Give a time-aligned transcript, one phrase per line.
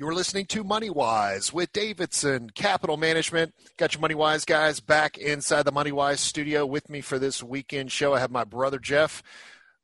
[0.00, 3.52] You're listening to Money Wise with Davidson Capital Management.
[3.76, 7.42] Got your Money Wise guys back inside the Money Wise studio with me for this
[7.42, 8.14] weekend show.
[8.14, 9.24] I have my brother Jeff.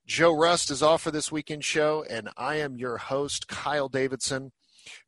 [0.07, 4.53] Joe Rust is off for this weekend show, and I am your host, Kyle Davidson.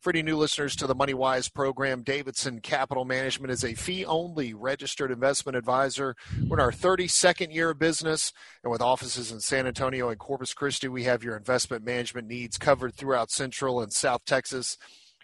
[0.01, 4.05] For any new listeners to the Money Wise program, Davidson Capital Management is a fee
[4.05, 6.17] only registered investment advisor.
[6.47, 10.55] We're in our 32nd year of business, and with offices in San Antonio and Corpus
[10.55, 14.77] Christi, we have your investment management needs covered throughout Central and South Texas.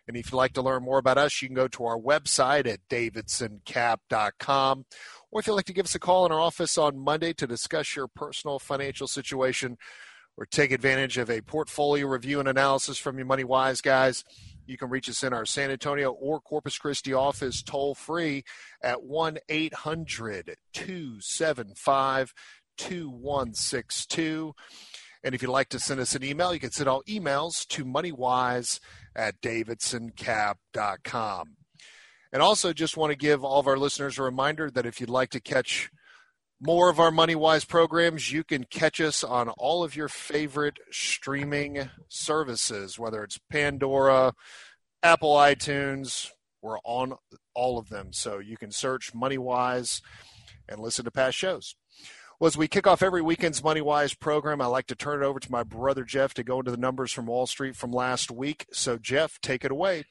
[0.09, 2.66] And if you'd like to learn more about us, you can go to our website
[2.66, 4.84] at davidsoncap.com.
[5.30, 7.46] Or if you'd like to give us a call in our office on Monday to
[7.46, 9.79] discuss your personal financial situation
[10.37, 14.25] or take advantage of a portfolio review and analysis from your Money Wise guys,
[14.66, 18.45] you can reach us in our San Antonio or Corpus Christi office toll free
[18.83, 22.35] at 1 800 275
[22.79, 24.55] 2162.
[25.24, 27.85] And if you'd like to send us an email, you can send all emails to
[27.85, 28.80] moneywise
[29.15, 31.57] at davidsoncap.com.
[32.33, 35.11] And also, just want to give all of our listeners a reminder that if you'd
[35.11, 35.91] like to catch
[36.63, 41.91] more of our MoneyWise programs, you can catch us on all of your favorite streaming
[42.09, 44.32] services, whether it's Pandora,
[45.02, 46.29] Apple iTunes.
[46.63, 47.15] We're on
[47.55, 48.13] all of them.
[48.13, 50.02] So you can search MoneyWise
[50.68, 51.74] and listen to past shows.
[52.38, 55.40] Well, as we kick off every weekend's MoneyWise program, I like to turn it over
[55.40, 58.66] to my brother Jeff to go into the numbers from Wall Street from last week.
[58.73, 60.05] So, Jeff, take it away.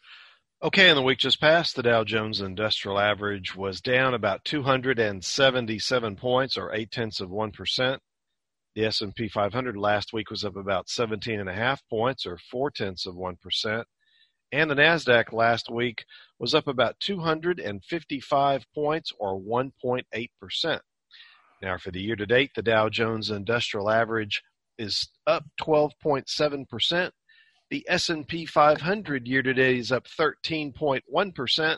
[0.63, 6.15] Okay, in the week just passed, the Dow Jones Industrial Average was down about 277
[6.17, 7.99] points, or eight tenths of one percent.
[8.75, 12.69] The S&P 500 last week was up about 17 and a half points, or four
[12.69, 13.88] tenths of one percent,
[14.51, 16.05] and the Nasdaq last week
[16.38, 20.83] was up about 255 points, or 1.8 percent.
[21.63, 24.44] Now, for the year to date, the Dow Jones Industrial Average
[24.77, 27.16] is up 12.7 percent
[27.71, 31.77] the S&P 500 year to date is up 13.1%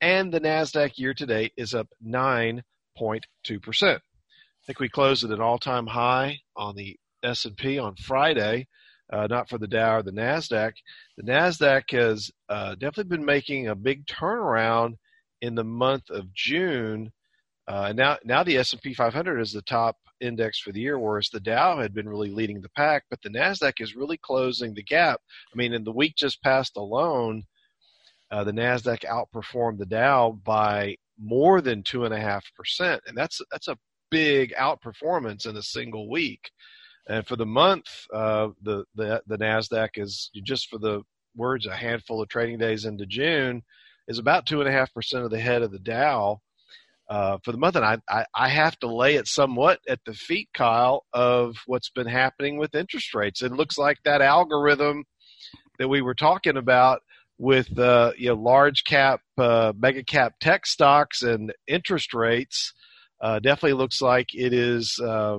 [0.00, 2.62] and the Nasdaq year to date is up 9.2%.
[3.02, 4.00] I
[4.66, 8.66] think we closed at an all-time high on the S&P on Friday,
[9.12, 10.72] uh, not for the Dow or the Nasdaq.
[11.16, 14.96] The Nasdaq has uh, definitely been making a big turnaround
[15.40, 17.12] in the month of June.
[17.68, 21.40] Uh, now, now the S&P 500 is the top index for the year, whereas the
[21.40, 25.20] Dow had been really leading the pack, but the Nasdaq is really closing the gap.
[25.52, 27.44] I mean, in the week just passed alone,
[28.30, 33.16] uh, the Nasdaq outperformed the Dow by more than two and a half percent, and
[33.16, 33.78] that's that's a
[34.10, 36.50] big outperformance in a single week.
[37.08, 41.02] And for the month, uh, the the the Nasdaq is just for the
[41.36, 43.62] words a handful of trading days into June
[44.08, 46.40] is about two and a half percent of the head of the Dow
[47.10, 50.14] uh, for the month, and I, I, I have to lay it somewhat at the
[50.14, 53.42] feet, Kyle, of what's been happening with interest rates.
[53.42, 55.04] It looks like that algorithm
[55.80, 57.00] that we were talking about
[57.36, 62.72] with uh, you know large cap, uh, mega cap tech stocks and interest rates
[63.20, 65.38] uh, definitely looks like it is uh,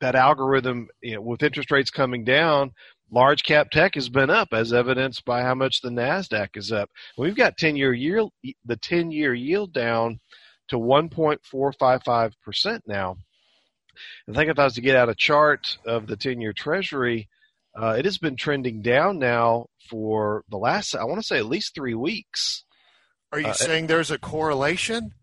[0.00, 0.88] that algorithm.
[1.02, 2.72] You know, with interest rates coming down,
[3.10, 6.90] large cap tech has been up as evidenced by how much the nasdaq is up.
[7.16, 8.32] We've got 10 year yield
[8.64, 10.20] the 10 year yield down
[10.68, 13.16] to 1.455% now.
[14.28, 17.28] I think if i was to get out a chart of the 10 year treasury
[17.80, 21.46] uh, it has been trending down now for the last i want to say at
[21.46, 22.64] least three weeks.
[23.32, 25.12] Are you uh, saying there's a correlation?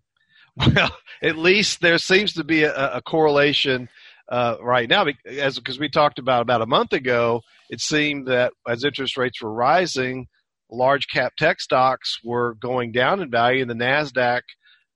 [0.57, 3.89] Well at least there seems to be a, a correlation
[4.31, 8.53] uh, right now, as because we talked about about a month ago, it seemed that
[8.67, 10.27] as interest rates were rising,
[10.71, 14.41] large cap tech stocks were going down in value, and the Nasdaq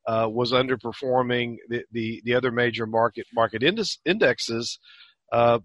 [0.07, 4.79] uh, was underperforming the, the, the other major market market index, indexes.
[5.33, 5.59] Uh,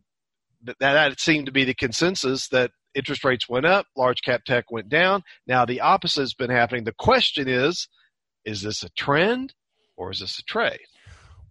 [0.64, 4.64] that, that seemed to be the consensus that interest rates went up, large cap tech
[4.73, 5.23] went down.
[5.46, 6.84] Now the opposite has been happening.
[6.84, 7.87] The question is,
[8.44, 9.55] is this a trend
[9.96, 10.81] or is this a trade?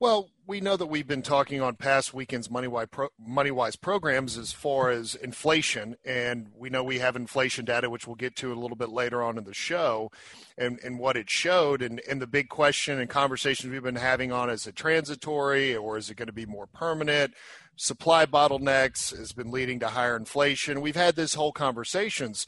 [0.02, 4.54] Well, we know that we've been talking on past weekends MoneyWise, pro, MoneyWise programs as
[4.54, 8.56] far as inflation, and we know we have inflation data, which we'll get to a
[8.56, 10.10] little bit later on in the show,
[10.58, 14.32] and, and what it showed, and, and the big question and conversations we've been having
[14.32, 17.34] on is it transitory or is it going to be more permanent?
[17.76, 20.80] Supply bottlenecks has been leading to higher inflation.
[20.80, 22.48] We've had this whole conversations,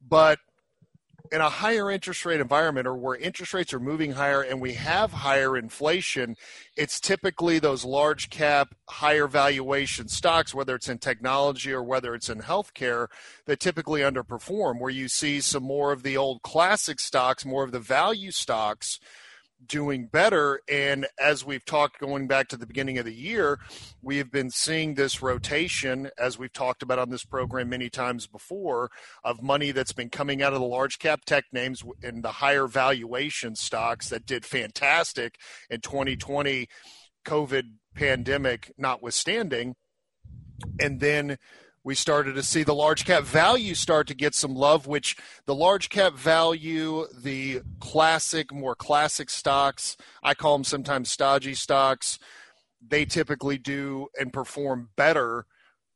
[0.00, 0.38] but
[1.32, 4.74] in a higher interest rate environment or where interest rates are moving higher and we
[4.74, 6.36] have higher inflation,
[6.76, 12.28] it's typically those large cap, higher valuation stocks, whether it's in technology or whether it's
[12.28, 13.08] in healthcare,
[13.46, 17.72] that typically underperform, where you see some more of the old classic stocks, more of
[17.72, 18.98] the value stocks
[19.66, 20.60] doing better.
[20.68, 23.58] And as we've talked going back to the beginning of the year,
[24.02, 28.26] we have been seeing this rotation, as we've talked about on this program many times
[28.26, 28.90] before,
[29.24, 32.66] of money that's been coming out of the large cap tech names and the higher
[32.66, 35.36] valuation stocks that did fantastic
[35.70, 36.68] in 2020,
[37.24, 37.64] COVID
[37.94, 39.74] pandemic notwithstanding.
[40.80, 41.36] And then
[41.88, 45.54] we started to see the large cap value start to get some love, which the
[45.54, 52.18] large cap value, the classic, more classic stocks, I call them sometimes stodgy stocks,
[52.86, 55.46] they typically do and perform better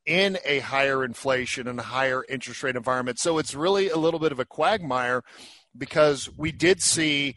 [0.07, 3.19] in a higher inflation and higher interest rate environment.
[3.19, 5.23] So it's really a little bit of a quagmire
[5.77, 7.35] because we did see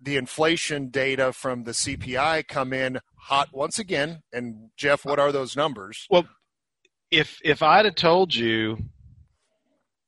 [0.00, 4.20] the inflation data from the CPI come in hot once again.
[4.32, 6.06] And Jeff, what are those numbers?
[6.08, 6.28] Well,
[7.10, 8.78] if if I'd have told you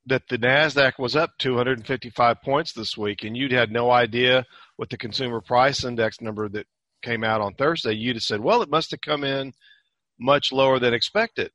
[0.07, 4.45] that the Nasdaq was up 255 points this week, and you'd had no idea
[4.77, 6.67] what the consumer price index number that
[7.03, 9.53] came out on Thursday, you'd have said, "Well, it must have come in
[10.19, 11.53] much lower than expected,"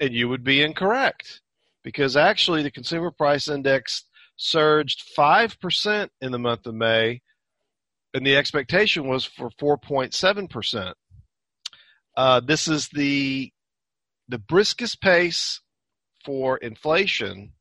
[0.00, 1.40] and you would be incorrect
[1.82, 4.04] because actually the consumer price index
[4.36, 7.20] surged five percent in the month of May,
[8.12, 10.96] and the expectation was for 4.7 percent.
[12.16, 13.52] Uh, this is the
[14.28, 15.60] the briskest pace
[16.24, 17.52] for inflation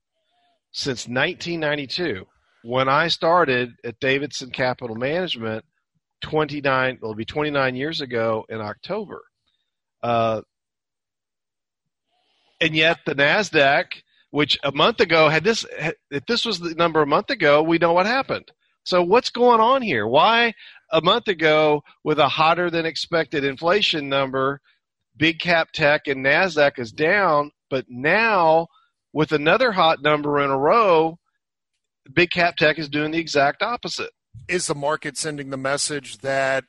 [0.71, 2.25] since 1992
[2.63, 5.65] when I started at Davidson Capital Management
[6.21, 9.21] 29 it'll be 29 years ago in October.
[10.01, 10.41] Uh,
[12.59, 13.87] and yet the Nasdaq,
[14.31, 15.65] which a month ago had this,
[16.09, 18.51] if this was the number a month ago, we know what happened.
[18.85, 20.07] So what's going on here?
[20.07, 20.53] Why
[20.91, 24.61] a month ago with a hotter than expected inflation number
[25.17, 28.67] big cap tech and NASDAQ is down, but now
[29.13, 31.17] with another hot number in a row,
[32.13, 34.11] big cap tech is doing the exact opposite.
[34.47, 36.63] Is the market sending the message that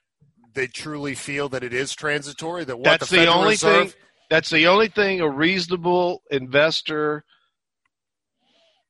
[0.53, 2.65] they truly feel that it is transitory?
[2.65, 4.01] That what that's the, the only Reserve- thing.
[4.31, 7.25] That's the only thing a reasonable investor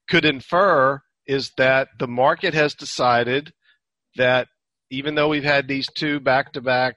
[0.08, 3.52] could infer is that the market has decided
[4.16, 4.48] that
[4.90, 6.94] even though we've had these two back-to-back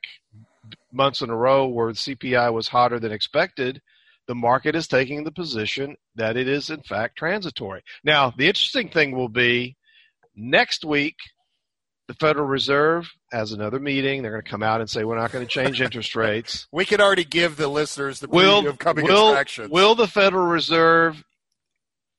[0.92, 3.81] months in a row where the CPI was hotter than expected,
[4.28, 7.81] the market is taking the position that it is in fact transitory.
[8.04, 9.78] Now, the interesting thing will be
[10.36, 11.16] next week,
[12.08, 14.22] the Federal Reserve has another meeting.
[14.22, 16.68] They're going to come out and say we're not going to change interest rates.
[16.72, 19.69] we could already give the listeners the will, preview of coming will, actions.
[19.69, 21.24] Will the Federal Reserve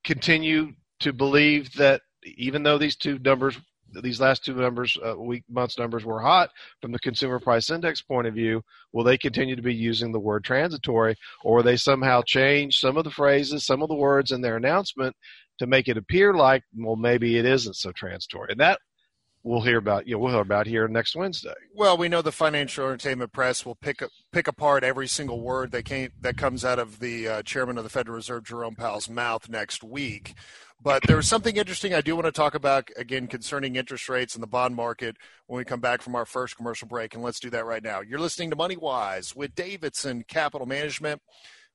[0.05, 3.59] continue to believe that even though these two numbers
[4.03, 6.51] these last two numbers, uh, week months numbers were hot
[6.81, 8.63] from the consumer price index point of view.
[8.93, 13.05] Will they continue to be using the word transitory, or they somehow change some of
[13.05, 15.17] the phrases, some of the words in their announcement
[15.59, 18.49] to make it appear like, well, maybe it isn't so transitory?
[18.51, 18.79] And that
[19.43, 20.07] we'll hear about.
[20.07, 21.55] You know, we'll hear about here next Wednesday.
[21.75, 24.03] Well, we know the financial entertainment press will pick
[24.33, 27.85] pick apart every single word that came that comes out of the uh, chairman of
[27.85, 30.35] the Federal Reserve, Jerome Powell's mouth next week.
[30.81, 34.35] But there was something interesting I do want to talk about again concerning interest rates
[34.35, 35.17] and the bond market
[35.47, 37.15] when we come back from our first commercial break.
[37.15, 38.01] And let's do that right now.
[38.01, 41.21] You're listening to Money Wise with Davidson Capital Management.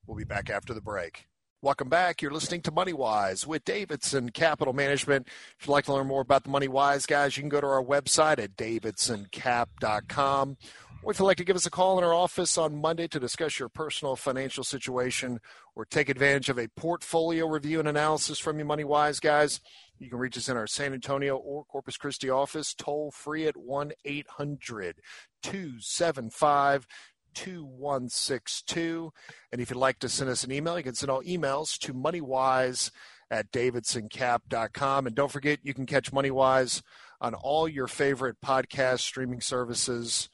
[0.06, 1.26] We'll be back after the break.
[1.60, 2.22] Welcome back.
[2.22, 5.26] You're listening to Money Wise with Davidson Capital Management.
[5.58, 7.66] If you'd like to learn more about the Money Wise guys, you can go to
[7.66, 10.56] our website at davidsoncap.com
[11.04, 13.20] or if you'd like to give us a call in our office on Monday to
[13.20, 15.38] discuss your personal financial situation
[15.74, 19.60] or take advantage of a portfolio review and analysis from you, Money Wise guys,
[19.98, 23.56] you can reach us in our San Antonio or Corpus Christi office, toll free at
[23.56, 24.96] 1 800
[25.42, 26.86] 275
[27.34, 29.12] 2162.
[29.52, 31.92] And if you'd like to send us an email, you can send all emails to
[31.92, 32.90] moneywise
[33.30, 35.06] at davidsoncap.com.
[35.06, 36.82] And don't forget, you can catch Moneywise
[37.20, 40.28] on all your favorite podcast streaming services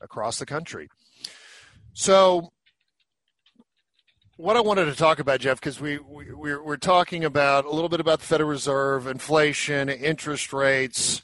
[0.00, 0.88] across the country.
[1.92, 2.52] So,
[4.36, 7.70] what I wanted to talk about, Jeff, because we, we we're, we're talking about a
[7.70, 11.20] little bit about the Federal Reserve, inflation, interest rates,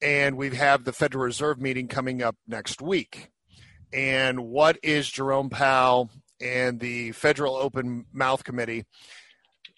[0.00, 3.30] and we have the Federal Reserve meeting coming up next week.
[3.92, 6.10] And what is Jerome Powell
[6.40, 8.84] and the Federal Open Mouth Committee,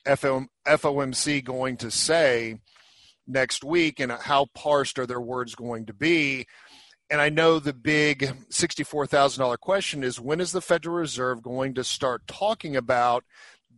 [0.07, 2.59] FOMC, going to say
[3.27, 6.47] next week, and how parsed are their words going to be?
[7.11, 11.85] And I know the big $64,000 question is when is the Federal Reserve going to
[11.85, 13.25] start talking about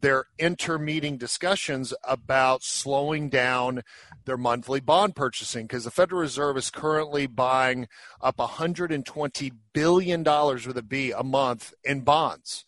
[0.01, 3.83] their intermeeting discussions about slowing down
[4.25, 7.87] their monthly bond purchasing because the Federal Reserve is currently buying
[8.21, 12.65] up 120 billion dollars with a B a month in bonds.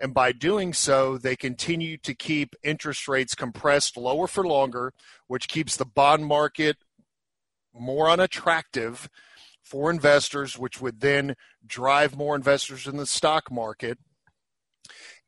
[0.00, 4.94] And by doing so, they continue to keep interest rates compressed lower for longer,
[5.26, 6.78] which keeps the bond market
[7.74, 9.08] more unattractive
[9.70, 13.98] for investors, which would then drive more investors in the stock market.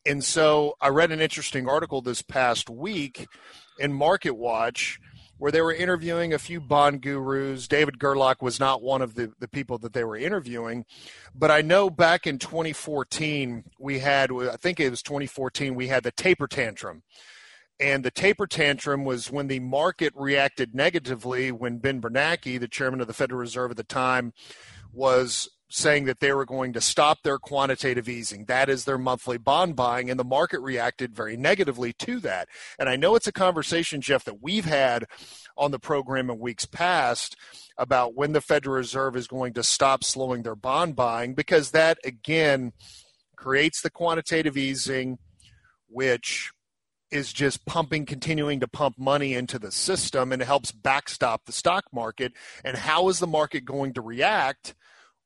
[0.05, 3.29] And so I read an interesting article this past week
[3.79, 4.99] in Market Watch
[5.39, 7.69] where they were interviewing a few bond gurus.
[7.69, 10.85] David Gerlach was not one of the, the people that they were interviewing.
[11.35, 16.05] But I know back in 2014, we had, I think it was 2014, we had
[16.05, 17.03] the taper tantrum.
[17.83, 23.01] And the taper tantrum was when the market reacted negatively when Ben Bernanke, the chairman
[23.01, 24.33] of the Federal Reserve at the time,
[24.93, 28.45] was saying that they were going to stop their quantitative easing.
[28.45, 32.49] That is their monthly bond buying, and the market reacted very negatively to that.
[32.79, 35.07] And I know it's a conversation, Jeff, that we've had
[35.57, 37.37] on the program in weeks past
[37.79, 41.99] about when the Federal Reserve is going to stop slowing their bond buying, because that,
[42.05, 42.73] again,
[43.35, 45.19] creates the quantitative easing,
[45.89, 46.53] which
[47.13, 51.85] is just pumping, continuing to pump money into the system and helps backstop the stock
[51.93, 52.33] market.
[52.65, 54.75] And how is the market going to react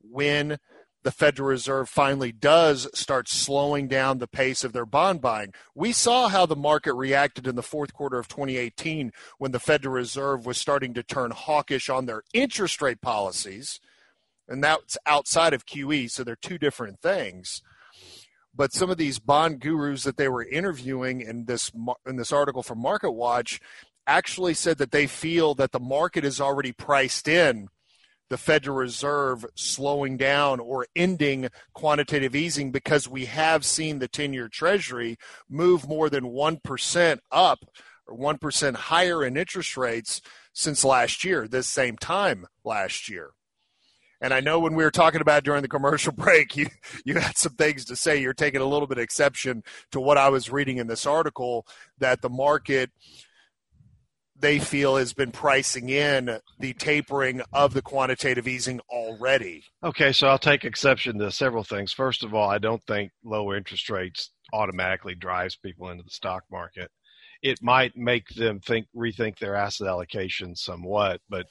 [0.00, 0.58] when
[1.06, 5.52] the Federal Reserve finally does start slowing down the pace of their bond buying.
[5.72, 9.94] We saw how the market reacted in the fourth quarter of 2018 when the Federal
[9.94, 13.78] Reserve was starting to turn hawkish on their interest rate policies.
[14.48, 17.62] And that's outside of QE, so they're two different things.
[18.56, 21.70] But some of these bond gurus that they were interviewing in this
[22.06, 23.60] in this article from Market Watch
[24.06, 27.68] actually said that they feel that the market is already priced in
[28.28, 34.32] the Federal Reserve slowing down or ending quantitative easing because we have seen the 10
[34.32, 35.16] year Treasury
[35.48, 37.58] move more than 1% up
[38.06, 40.20] or 1% higher in interest rates
[40.52, 43.30] since last year, this same time last year.
[44.20, 46.66] And I know when we were talking about during the commercial break, you,
[47.04, 48.20] you had some things to say.
[48.20, 51.66] You're taking a little bit of exception to what I was reading in this article
[51.98, 52.90] that the market
[54.38, 59.64] they feel has been pricing in the tapering of the quantitative easing already.
[59.82, 61.92] Okay, so I'll take exception to several things.
[61.92, 66.44] First of all, I don't think lower interest rates automatically drives people into the stock
[66.50, 66.90] market.
[67.42, 71.46] It might make them think rethink their asset allocation somewhat, but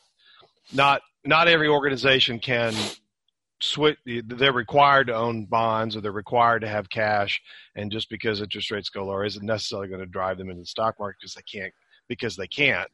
[0.74, 2.74] not not every organization can
[3.62, 7.41] switch they're required to own bonds or they're required to have cash
[7.75, 10.67] and just because interest rates go lower isn't necessarily going to drive them into the
[10.67, 11.74] stock market because they can't
[12.07, 12.89] because they can't,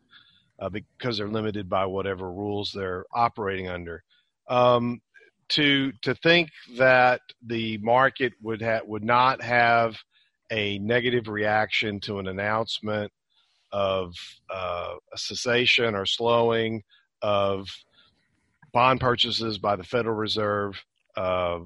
[0.59, 4.03] uh, because they're limited by whatever rules they're operating under.
[4.47, 5.01] Um,
[5.49, 9.97] to to think that the market would have would not have
[10.49, 13.11] a negative reaction to an announcement
[13.73, 14.13] of
[14.49, 16.83] uh, a cessation or slowing
[17.21, 17.67] of
[18.73, 20.83] bond purchases by the Federal Reserve,
[21.15, 21.59] uh,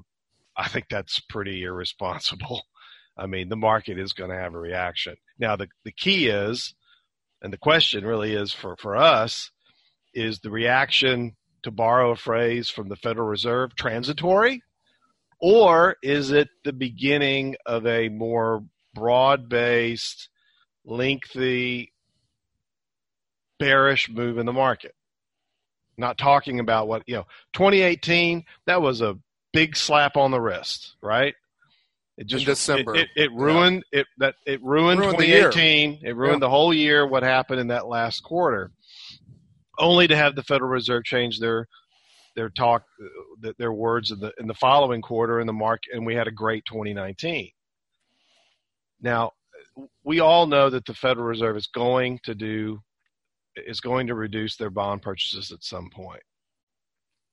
[0.56, 2.62] I think that's pretty irresponsible.
[3.18, 5.16] I mean, the market is going to have a reaction.
[5.38, 6.74] Now, the, the key is
[7.42, 9.50] and the question really is for, for us
[10.14, 14.62] is the reaction to borrow a phrase from the Federal Reserve transitory
[15.38, 20.28] or is it the beginning of a more broad based,
[20.84, 21.92] lengthy,
[23.58, 24.94] bearish move in the market?
[25.98, 29.18] Not talking about what, you know, 2018, that was a
[29.52, 31.34] big slap on the wrist, right?
[32.18, 32.94] It just in December.
[32.94, 34.00] It, it, it ruined yeah.
[34.00, 36.00] it that it ruined, ruined 2018.
[36.02, 36.38] It ruined yeah.
[36.46, 37.06] the whole year.
[37.06, 38.70] What happened in that last quarter?
[39.78, 41.66] Only to have the Federal Reserve change their
[42.34, 42.84] their talk,
[43.58, 46.32] their words in the in the following quarter in the market, and we had a
[46.32, 47.50] great 2019.
[49.02, 49.32] Now,
[50.04, 52.80] we all know that the Federal Reserve is going to do
[53.56, 56.22] is going to reduce their bond purchases at some point.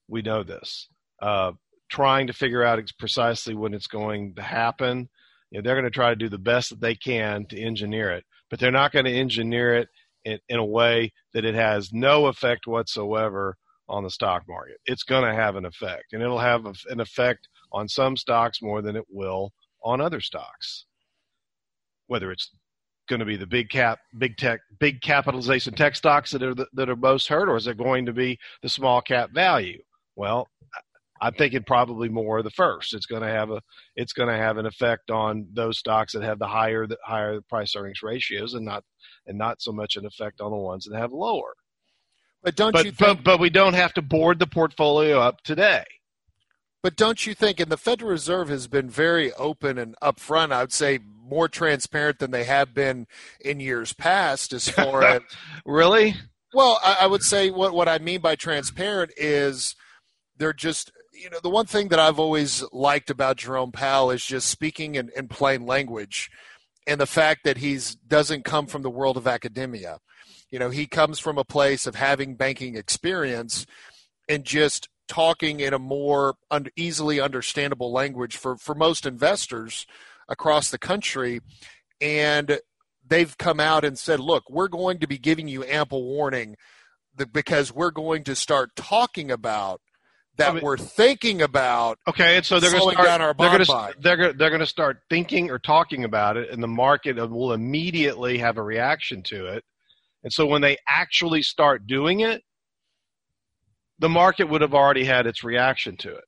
[0.07, 0.87] We know this.
[1.21, 1.53] Uh,
[1.89, 5.09] trying to figure out precisely when it's going to happen.
[5.51, 8.11] You know, they're going to try to do the best that they can to engineer
[8.11, 9.89] it, but they're not going to engineer it
[10.25, 14.77] in, in a way that it has no effect whatsoever on the stock market.
[14.85, 18.81] It's going to have an effect, and it'll have an effect on some stocks more
[18.81, 19.51] than it will
[19.83, 20.85] on other stocks.
[22.07, 22.49] Whether it's
[23.07, 26.67] going to be the big cap, big tech, big capitalization tech stocks that are the,
[26.74, 29.81] that are most hurt, or is it going to be the small cap value?
[30.15, 30.48] Well,
[31.22, 32.93] I'm thinking probably more the first.
[32.93, 33.62] It's going to have a
[33.95, 37.39] it's going to have an effect on those stocks that have the higher the higher
[37.50, 38.83] price earnings ratios, and not
[39.25, 41.53] and not so much an effect on the ones that have lower.
[42.43, 42.91] But don't but, you?
[42.91, 45.86] Think, but but we don't have to board the portfolio up today.
[46.81, 47.62] But don't you think?
[47.62, 50.51] And the Federal Reserve has been very open and upfront.
[50.51, 51.00] I would say
[51.33, 53.07] more transparent than they have been
[53.43, 55.21] in years past as far as
[55.65, 56.15] really.
[56.53, 59.75] Well, I, I would say what what I mean by transparent is
[60.37, 64.23] they're just you know the one thing that I've always liked about Jerome Powell is
[64.23, 66.29] just speaking in, in plain language,
[66.85, 69.99] and the fact that he's doesn't come from the world of academia.
[70.51, 73.65] You know, he comes from a place of having banking experience
[74.29, 79.87] and just talking in a more un- easily understandable language for, for most investors
[80.27, 81.41] across the country.
[82.01, 82.59] And
[83.05, 86.55] they've come out and said, look, we're going to be giving you ample warning
[87.31, 89.81] because we're going to start talking about
[90.37, 91.99] that I mean, we're thinking about.
[92.07, 93.21] Okay, and so they're going to start.
[93.21, 96.49] Our they're going to they're going they're going to start thinking or talking about it,
[96.49, 99.63] and the market will immediately have a reaction to it.
[100.23, 102.41] And so when they actually start doing it,
[103.99, 106.23] the market would have already had its reaction to it.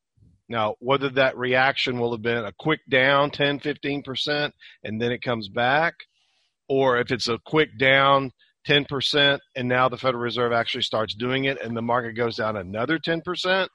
[0.48, 4.52] Now, whether that reaction will have been a quick down 10, 15%,
[4.84, 5.96] and then it comes back,
[6.70, 8.32] or if it's a quick down
[8.68, 12.58] 10% and now the Federal Reserve actually starts doing it and the market goes down
[12.58, 13.68] another 10%,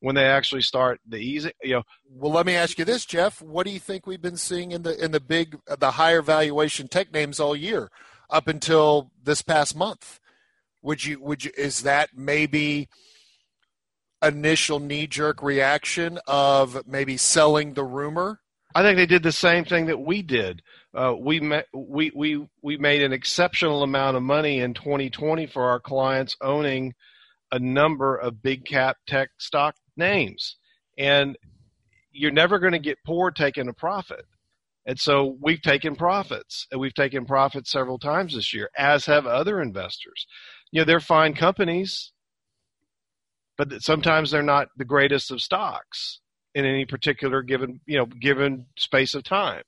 [0.00, 1.82] when they actually start the easy you know.
[2.08, 3.40] Well let me ask you this jeff.
[3.40, 6.88] What do you think we've been seeing in the in the big the higher valuation
[6.88, 7.90] tech names all year
[8.30, 10.20] up until this past month?
[10.82, 12.88] Would you would you is that maybe
[14.22, 18.40] initial knee jerk reaction of maybe selling the rumor?
[18.74, 20.62] I think they did the same thing that we did.
[20.94, 21.40] Uh, we,
[21.74, 26.94] we we we made an exceptional amount of money in 2020 for our clients owning
[27.52, 30.56] a number of big cap tech stock names,
[30.98, 31.36] and
[32.12, 34.24] you're never going to get poor taking a profit.
[34.86, 39.26] And so we've taken profits, and we've taken profits several times this year, as have
[39.26, 40.26] other investors.
[40.70, 42.12] You know, they're fine companies
[43.56, 46.20] but sometimes they're not the greatest of stocks
[46.54, 49.62] in any particular given you know given space of time.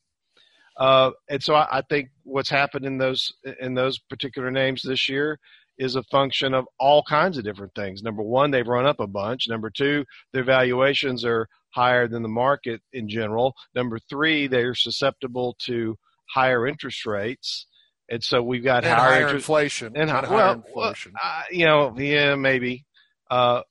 [0.76, 5.08] Uh, and so I, I, think what's happened in those in those particular names this
[5.08, 5.40] year
[5.76, 8.02] is a function of all kinds of different things.
[8.02, 9.48] Number one, they've run up a bunch.
[9.48, 13.54] Number two, their valuations are higher than the market in general.
[13.74, 15.96] Number three, they're susceptible to
[16.30, 17.66] higher interest rates.
[18.10, 19.92] And so we've got and higher, higher inflation.
[19.94, 21.12] And, higher well, inflation.
[21.14, 22.84] Well, uh, you know, yeah, maybe.
[23.30, 23.62] Uh,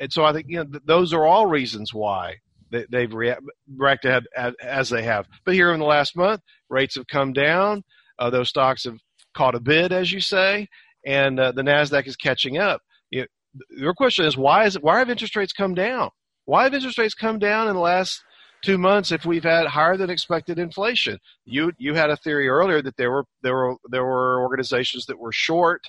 [0.00, 2.36] and so I think you know th- those are all reasons why
[2.70, 3.36] they, rea-
[3.76, 5.26] reacted as, as they have.
[5.44, 7.82] But here in the last month, rates have come down.
[8.18, 8.98] Uh, those stocks have
[9.36, 10.68] caught a bid, as you say,
[11.06, 12.80] and uh, the Nasdaq is catching up.
[13.10, 13.26] You know,
[13.70, 16.10] your question is why is it, why have interest rates come down?
[16.44, 18.22] Why have interest rates come down in the last
[18.62, 21.18] two months if we've had higher than expected inflation?
[21.44, 25.18] You you had a theory earlier that there were there were there were organizations that
[25.18, 25.82] were short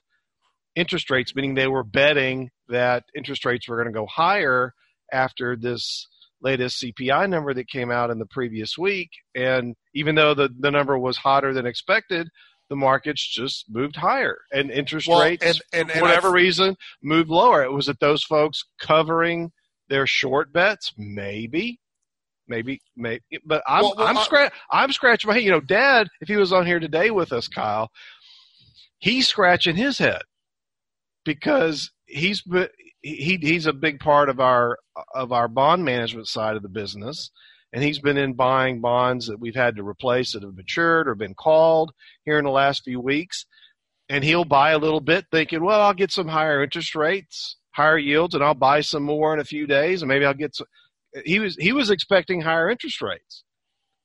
[0.76, 4.74] interest rates, meaning they were betting that interest rates were going to go higher
[5.12, 6.08] after this
[6.42, 9.12] latest CPI number that came out in the previous week.
[9.36, 12.30] And even though the, the number was hotter than expected,
[12.70, 17.30] the markets just moved higher and interest well, rates, and, and, for whatever reason, moved
[17.30, 17.64] lower.
[17.64, 19.52] It was that those folks covering
[19.90, 21.80] their short bets, maybe.
[22.48, 25.44] Maybe, maybe, but I'm well, well, I'm, uh, scra- I'm scratching my head.
[25.44, 27.90] You know, Dad, if he was on here today with us, Kyle,
[29.00, 30.22] he's scratching his head
[31.26, 32.44] because he's
[33.02, 34.78] he he's a big part of our
[35.14, 37.32] of our bond management side of the business.
[37.74, 41.16] And he's been in buying bonds that we've had to replace that have matured or
[41.16, 41.94] been called
[42.26, 43.46] here in the last few weeks.
[44.10, 47.98] And he'll buy a little bit thinking well I'll get some higher interest rates higher
[47.98, 50.68] yields and I'll buy some more in a few days and maybe I'll get some
[51.26, 53.44] he was he was expecting higher interest rates.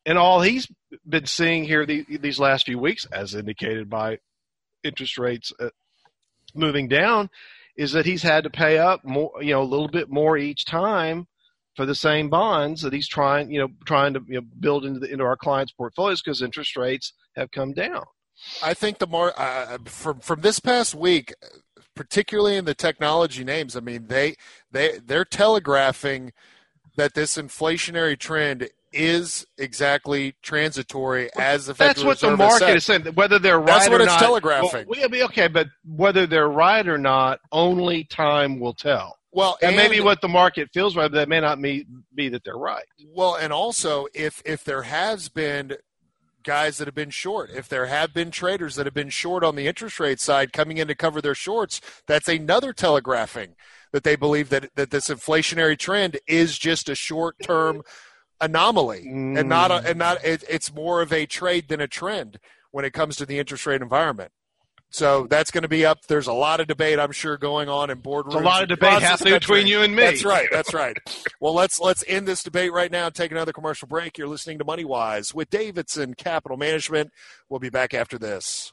[0.04, 0.68] And all he's
[1.08, 4.18] been seeing here the, these last few weeks as indicated by
[4.84, 5.70] interest rates uh,
[6.56, 7.30] moving down
[7.76, 10.64] is that he's had to pay up more, you know, a little bit more each
[10.64, 11.26] time
[11.74, 14.98] for the same bonds that he's trying, you know, trying to you know, build into
[14.98, 18.04] the, into our clients' portfolios because interest rates have come down.
[18.62, 21.34] I think the more uh, from from this past week,
[21.94, 24.36] particularly in the technology names, I mean they
[24.70, 26.32] they they're telegraphing
[26.96, 32.76] that this inflationary trend is exactly transitory as the Federal That's what Reserve the market
[32.76, 33.02] is saying.
[33.14, 34.86] Whether they're right That's what or it's not, telegraphing.
[34.88, 39.16] Well, okay, but whether they're right or not, only time will tell.
[39.32, 42.30] Well, and, and maybe what the market feels right, but that may not be, be
[42.30, 42.86] that they're right.
[43.14, 45.76] Well, and also if if there has been
[46.42, 49.56] guys that have been short, if there have been traders that have been short on
[49.56, 53.56] the interest rate side coming in to cover their shorts, that's another telegraphing
[53.92, 57.82] that they believe that that this inflationary trend is just a short term
[58.40, 59.38] anomaly mm.
[59.38, 62.38] and not a, and not it, it's more of a trade than a trend
[62.70, 64.32] when it comes to the interest rate environment.
[64.90, 66.06] So that's going to be up.
[66.06, 68.32] There's a lot of debate, I'm sure, going on in boardrooms.
[68.32, 70.02] There's a lot of debate happening between you and me.
[70.02, 70.48] That's right.
[70.50, 70.96] That's right.
[71.40, 74.16] well, let's let's end this debate right now and take another commercial break.
[74.16, 77.10] You're listening to Money Wise with Davidson Capital Management.
[77.48, 78.72] We'll be back after this.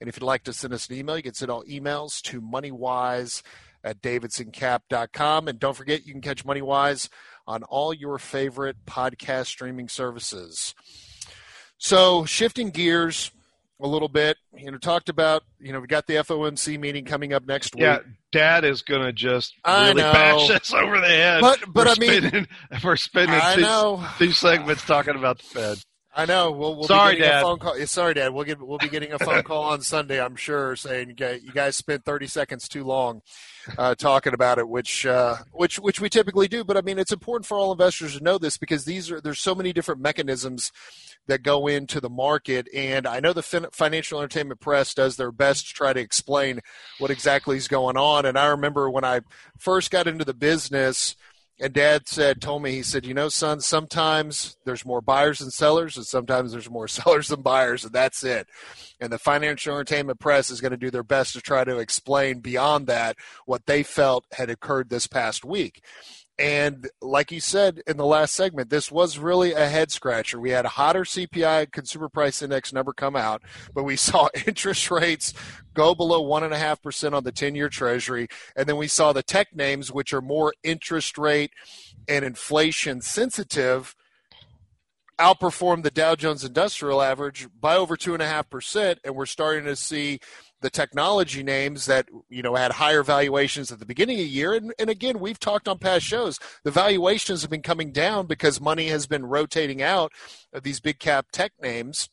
[0.00, 2.40] And if you'd like to send us an email, you can send all emails to
[2.40, 3.42] moneywise
[3.84, 5.48] at davidsoncap.com.
[5.48, 7.08] And don't forget, you can catch MoneyWise
[7.46, 10.74] on all your favorite podcast streaming services.
[11.78, 13.30] So, shifting gears
[13.82, 17.32] a little bit, you know, talked about, you know, we got the FOMC meeting coming
[17.32, 17.82] up next week.
[17.82, 20.12] Yeah, Dad is going to just I really know.
[20.12, 21.40] bash us over the head.
[21.40, 22.48] But- but I mean- spending,
[22.80, 24.06] for spending I two, know.
[24.18, 25.78] two segments talking about the Fed.
[26.12, 26.50] I know.
[26.50, 27.40] We'll, we'll Sorry, be getting Dad.
[27.40, 27.78] a phone call.
[27.78, 28.32] yeah, Sorry, Dad.
[28.34, 30.20] We'll get we'll be getting a phone call on Sunday.
[30.20, 33.22] I'm sure, saying you guys, you guys spent 30 seconds too long
[33.78, 36.64] uh, talking about it, which uh, which which we typically do.
[36.64, 39.38] But I mean, it's important for all investors to know this because these are there's
[39.38, 40.72] so many different mechanisms
[41.28, 45.30] that go into the market, and I know the fin- financial entertainment press does their
[45.30, 46.58] best to try to explain
[46.98, 48.26] what exactly is going on.
[48.26, 49.20] And I remember when I
[49.58, 51.14] first got into the business.
[51.60, 55.50] And dad said, told me, he said, you know, son, sometimes there's more buyers than
[55.50, 58.48] sellers, and sometimes there's more sellers than buyers, and that's it.
[58.98, 62.40] And the financial entertainment press is going to do their best to try to explain
[62.40, 65.82] beyond that what they felt had occurred this past week.
[66.40, 70.40] And like you said in the last segment, this was really a head scratcher.
[70.40, 73.42] We had a hotter CPI consumer price index number come out,
[73.74, 75.34] but we saw interest rates
[75.74, 78.26] go below one and a half percent on the 10 year treasury.
[78.56, 81.52] And then we saw the tech names, which are more interest rate
[82.08, 83.94] and inflation sensitive,
[85.18, 88.98] outperform the Dow Jones Industrial Average by over two and a half percent.
[89.04, 90.20] And we're starting to see
[90.60, 94.54] the technology names that you know had higher valuations at the beginning of the year.
[94.54, 98.60] And, and again we've talked on past shows the valuations have been coming down because
[98.60, 100.12] money has been rotating out
[100.52, 102.08] of these big cap tech names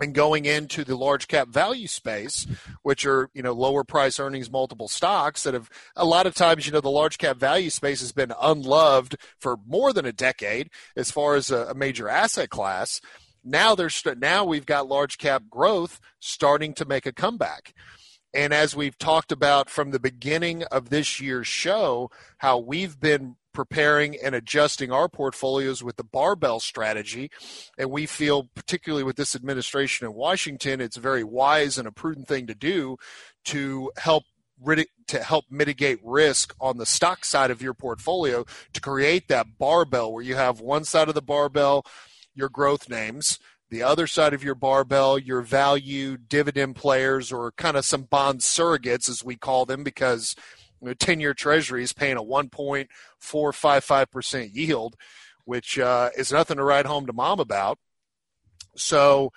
[0.00, 2.46] and going into the large cap value space
[2.82, 6.66] which are you know lower price earnings multiple stocks that have a lot of times
[6.66, 10.70] you know the large cap value space has been unloved for more than a decade
[10.96, 13.00] as far as a, a major asset class
[13.50, 17.74] now there's now we've got large cap growth starting to make a comeback.
[18.34, 23.36] And as we've talked about from the beginning of this year's show, how we've been
[23.58, 27.28] preparing and adjusting our portfolios with the barbell strategy.
[27.76, 31.90] And we feel, particularly with this administration in Washington, it's a very wise and a
[31.90, 32.98] prudent thing to do
[33.46, 34.22] to help
[35.08, 40.12] to help mitigate risk on the stock side of your portfolio to create that barbell
[40.12, 41.84] where you have one side of the barbell
[42.38, 43.38] your growth names.
[43.70, 48.40] The other side of your barbell, your value dividend players, or kind of some bond
[48.40, 50.34] surrogates, as we call them, because
[50.80, 54.96] you know, 10 year treasury is paying a 1.455% yield,
[55.44, 57.78] which uh, is nothing to write home to mom about.
[58.74, 59.32] So,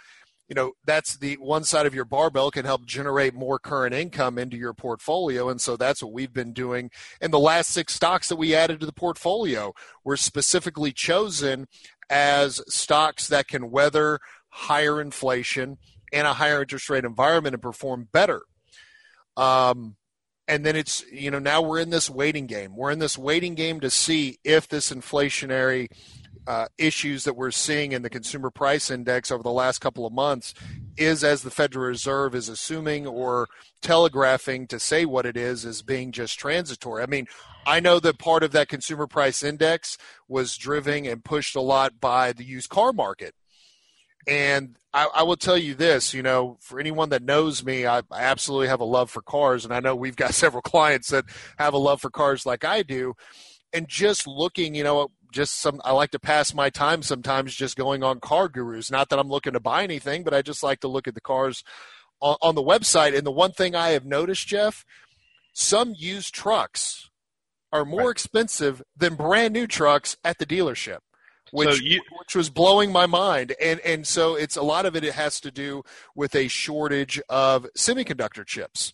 [0.51, 4.37] you know, that's the one side of your barbell can help generate more current income
[4.37, 5.47] into your portfolio.
[5.47, 6.91] And so that's what we've been doing.
[7.21, 9.71] And the last six stocks that we added to the portfolio
[10.03, 11.69] were specifically chosen
[12.09, 15.77] as stocks that can weather higher inflation
[16.11, 18.41] and a higher interest rate environment and perform better.
[19.37, 19.95] Um,
[20.49, 22.75] and then it's, you know, now we're in this waiting game.
[22.75, 25.87] We're in this waiting game to see if this inflationary
[26.47, 30.13] uh, issues that we're seeing in the consumer price index over the last couple of
[30.13, 30.53] months
[30.97, 33.47] is as the Federal Reserve is assuming or
[33.81, 37.03] telegraphing to say what it is as being just transitory.
[37.03, 37.27] I mean,
[37.65, 41.99] I know that part of that consumer price index was driven and pushed a lot
[41.99, 43.35] by the used car market.
[44.27, 47.99] And I, I, will tell you this, you know, for anyone that knows me, I,
[48.11, 49.65] I absolutely have a love for cars.
[49.65, 51.25] And I know we've got several clients that
[51.57, 53.13] have a love for cars like I do.
[53.73, 57.75] And just looking, you know, just some, I like to pass my time sometimes just
[57.75, 58.91] going on CarGurus.
[58.91, 61.21] Not that I'm looking to buy anything, but I just like to look at the
[61.21, 61.63] cars
[62.21, 63.17] on, on the website.
[63.17, 64.85] And the one thing I have noticed, Jeff,
[65.53, 67.09] some used trucks
[67.71, 68.11] are more right.
[68.11, 70.99] expensive than brand new trucks at the dealership.
[71.51, 74.95] Which, so you, which was blowing my mind, and and so it's a lot of
[74.95, 75.03] it.
[75.03, 75.83] It has to do
[76.15, 78.93] with a shortage of semiconductor chips.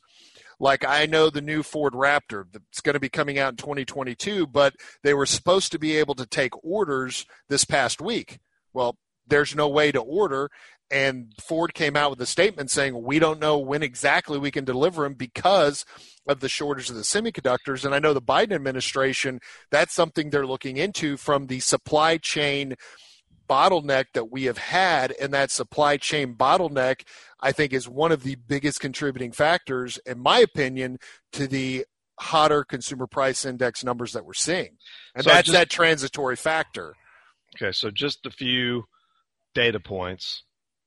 [0.59, 4.47] Like I know the new Ford Raptor that's going to be coming out in 2022,
[4.47, 8.39] but they were supposed to be able to take orders this past week.
[8.73, 10.49] Well, there's no way to order,
[10.89, 14.63] and Ford came out with a statement saying we don't know when exactly we can
[14.63, 15.85] deliver them because
[16.27, 17.85] of the shortage of the semiconductors.
[17.85, 19.39] And I know the Biden administration,
[19.69, 22.75] that's something they're looking into from the supply chain
[23.47, 25.13] bottleneck that we have had.
[25.19, 27.03] And that supply chain bottleneck,
[27.39, 30.97] I think, is one of the biggest contributing factors, in my opinion,
[31.33, 31.85] to the
[32.19, 34.77] hotter consumer price index numbers that we're seeing.
[35.15, 36.95] And so that's just, that transitory factor.
[37.55, 38.85] Okay, so just a few
[39.53, 40.43] data points.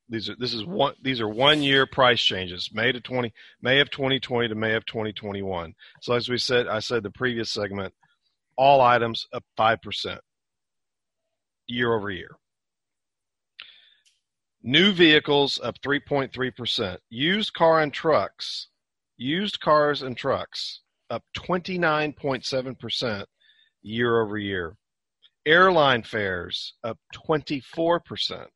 [0.09, 3.79] These are this is one these are one year price changes, May to twenty May
[3.79, 5.75] of twenty twenty to May of twenty twenty one.
[6.03, 7.94] So as we said I said the previous segment,
[8.57, 10.20] all items up five percent
[11.68, 12.37] year over year.
[14.70, 16.98] New vehicles up 3.3%.
[17.09, 18.68] Used car and trucks,
[19.16, 23.24] used cars and trucks up 29.7%
[23.83, 24.76] year over year.
[25.44, 28.46] Airline fares up 24%.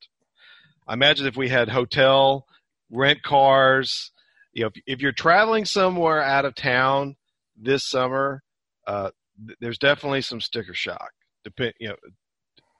[0.87, 2.45] I imagine if we had hotel,
[2.89, 4.13] rent cars,
[4.53, 7.17] you know, if, if you're traveling somewhere out of town
[7.61, 8.41] this summer,
[8.87, 9.09] uh,
[9.45, 11.11] th- there's definitely some sticker shock.
[11.43, 11.95] Depend, you know,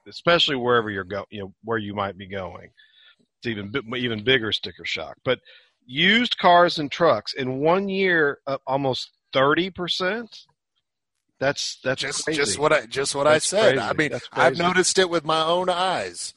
[0.08, 2.70] especially wherever you're go, you know, where you might be going.
[3.46, 5.18] It's even even bigger sticker shock.
[5.24, 5.40] But
[5.86, 10.46] used cars and trucks in one year up almost thirty percent.
[11.38, 12.38] That's that's just crazy.
[12.38, 13.74] just what I just what that's I said.
[13.76, 13.88] Crazy.
[13.88, 16.34] I mean, I've noticed it with my own eyes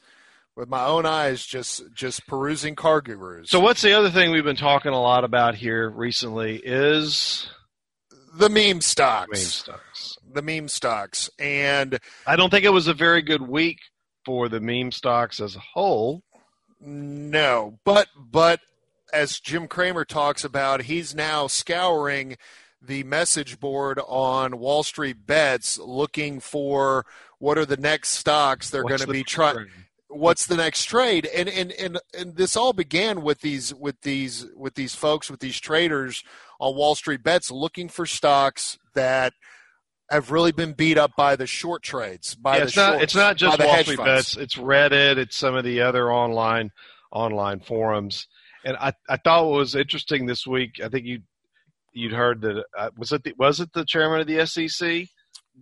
[0.56, 3.48] with my own eyes just just perusing CarGurus.
[3.48, 7.48] So what's the other thing we've been talking a lot about here recently is
[8.34, 9.30] the meme stocks.
[9.30, 10.18] Meme stocks.
[10.32, 11.30] The meme stocks.
[11.38, 13.78] And I don't think it was a very good week
[14.24, 16.22] for the meme stocks as a whole.
[16.80, 18.60] No, but but
[19.12, 22.36] as Jim Cramer talks about, he's now scouring
[22.80, 27.04] the message board on Wall Street Bets looking for
[27.38, 29.68] what are the next stocks they're going to be trying
[30.10, 31.26] what's the next trade?
[31.34, 35.40] And, and and and this all began with these with these with these folks with
[35.40, 36.22] these traders
[36.58, 39.32] on wall street bets looking for stocks that
[40.10, 43.02] have really been beat up by the short trades by yeah, the it's not shorts,
[43.04, 44.34] it's not just wall street funds.
[44.34, 44.36] bets.
[44.36, 45.16] It's reddit.
[45.18, 46.70] It's some of the other online
[47.10, 48.26] online forums.
[48.64, 51.22] And i i thought what was interesting this week i think you
[51.94, 55.08] you'd heard that uh, was it the, was it the chairman of the sec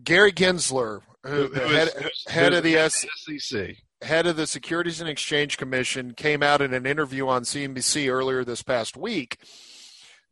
[0.02, 5.00] gary gensler who, who, who head, is, head of the SEC head of the Securities
[5.00, 9.38] and Exchange Commission, came out in an interview on CNBC earlier this past week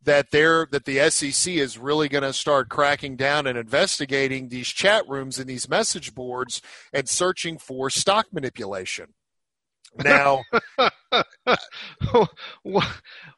[0.03, 4.67] that they're that the SEC is really going to start cracking down and investigating these
[4.67, 6.61] chat rooms and these message boards
[6.93, 9.13] and searching for stock manipulation.
[10.03, 10.43] Now,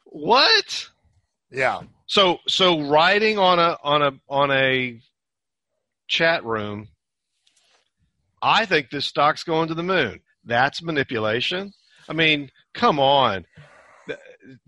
[0.04, 0.88] what?
[1.50, 1.80] Yeah.
[2.06, 5.00] So so writing on a on a on a
[6.06, 6.88] chat room
[8.42, 10.20] I think this stock's going to the moon.
[10.44, 11.72] That's manipulation.
[12.08, 13.44] I mean, come on.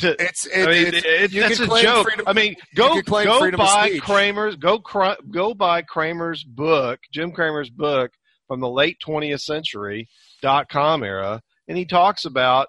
[0.01, 2.07] To, it's, it, I mean, it's, it, that's a joke.
[2.07, 4.83] Freedom, I mean, go go buy Cramer's go
[5.31, 8.13] go buy Cramer's book, Jim Cramer's book
[8.49, 10.09] from the late 20th century
[10.43, 12.69] dot com era, and he talks about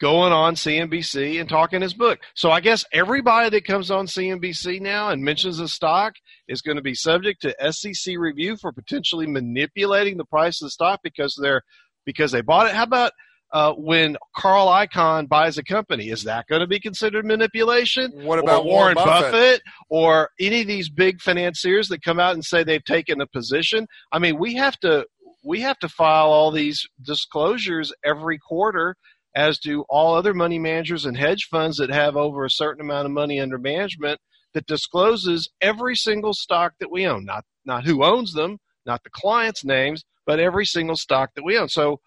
[0.00, 2.18] going on CNBC and talking his book.
[2.34, 6.14] So I guess everybody that comes on CNBC now and mentions a stock
[6.48, 10.70] is going to be subject to SEC review for potentially manipulating the price of the
[10.70, 11.62] stock because they're
[12.04, 12.74] because they bought it.
[12.74, 13.12] How about
[13.54, 16.10] uh, when Carl Icahn buys a company?
[16.10, 18.10] Is that going to be considered manipulation?
[18.24, 19.32] What about or Warren, Warren Buffett?
[19.32, 19.62] Buffett?
[19.88, 23.86] or any of these big financiers that come out and say they've taken a position?
[24.12, 25.06] I mean, we have to
[25.44, 28.96] we have to file all these disclosures every quarter
[29.36, 33.06] as do all other money managers and hedge funds that have over a certain amount
[33.06, 34.18] of money under management
[34.54, 39.10] that discloses every single stock that we own, not not who owns them, not the
[39.10, 41.68] clients' names, but every single stock that we own.
[41.68, 42.00] So,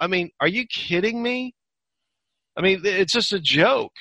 [0.00, 1.54] I mean, are you kidding me?
[2.56, 3.92] I mean, it's just a joke.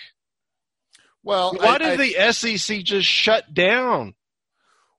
[1.24, 4.14] Well, why I, did I, the SEC just shut down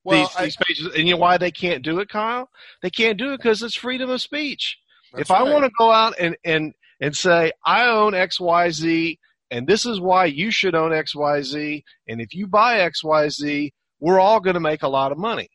[0.04, 0.86] well, these, I, these pages?
[0.94, 2.50] And you know why they can't do it, Kyle?
[2.82, 4.78] They can't do it because it's freedom of speech.
[5.16, 5.40] If right.
[5.40, 9.18] I want to go out and and and say, I own XYZ,
[9.50, 11.82] and this is why you should own XYZ.
[12.08, 15.48] And if you buy XYZ, we're all going to make a lot of money.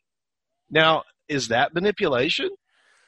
[0.69, 2.49] Now, is that manipulation?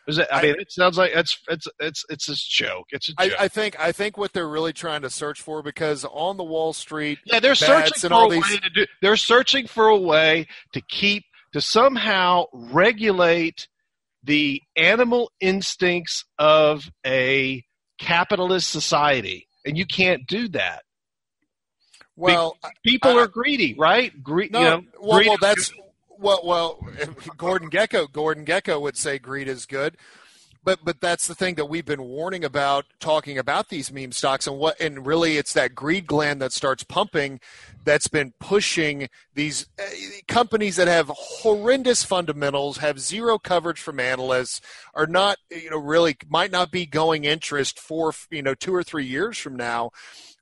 [0.07, 2.87] Is it, I, I mean, it sounds like it's it's it's it's a joke.
[2.91, 3.39] It's a joke.
[3.39, 6.43] I, I, think I think what they're really trying to search for because on the
[6.43, 8.43] Wall Street, yeah, they're searching for a these...
[8.43, 8.85] way to do.
[9.01, 13.67] They're searching for a way to keep to somehow regulate
[14.23, 17.63] the animal instincts of a
[17.97, 20.83] capitalist society, and you can't do that.
[22.15, 24.11] Well, people are greedy, right?
[24.21, 25.71] Gre- no, you know, well, well, that's
[26.23, 26.87] well, well.
[27.37, 29.97] Gordon Gekko, Gordon Gekko would say greed is good,
[30.63, 34.47] but but that's the thing that we've been warning about talking about these meme stocks
[34.47, 37.39] and what and really it's that greed gland that starts pumping
[37.83, 39.83] that's been pushing these uh,
[40.27, 44.61] companies that have horrendous fundamentals have zero coverage from analysts
[44.93, 48.83] are not you know really might not be going interest for you know 2 or
[48.83, 49.91] 3 years from now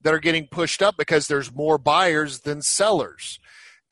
[0.04, 3.39] that are getting pushed up because there's more buyers than sellers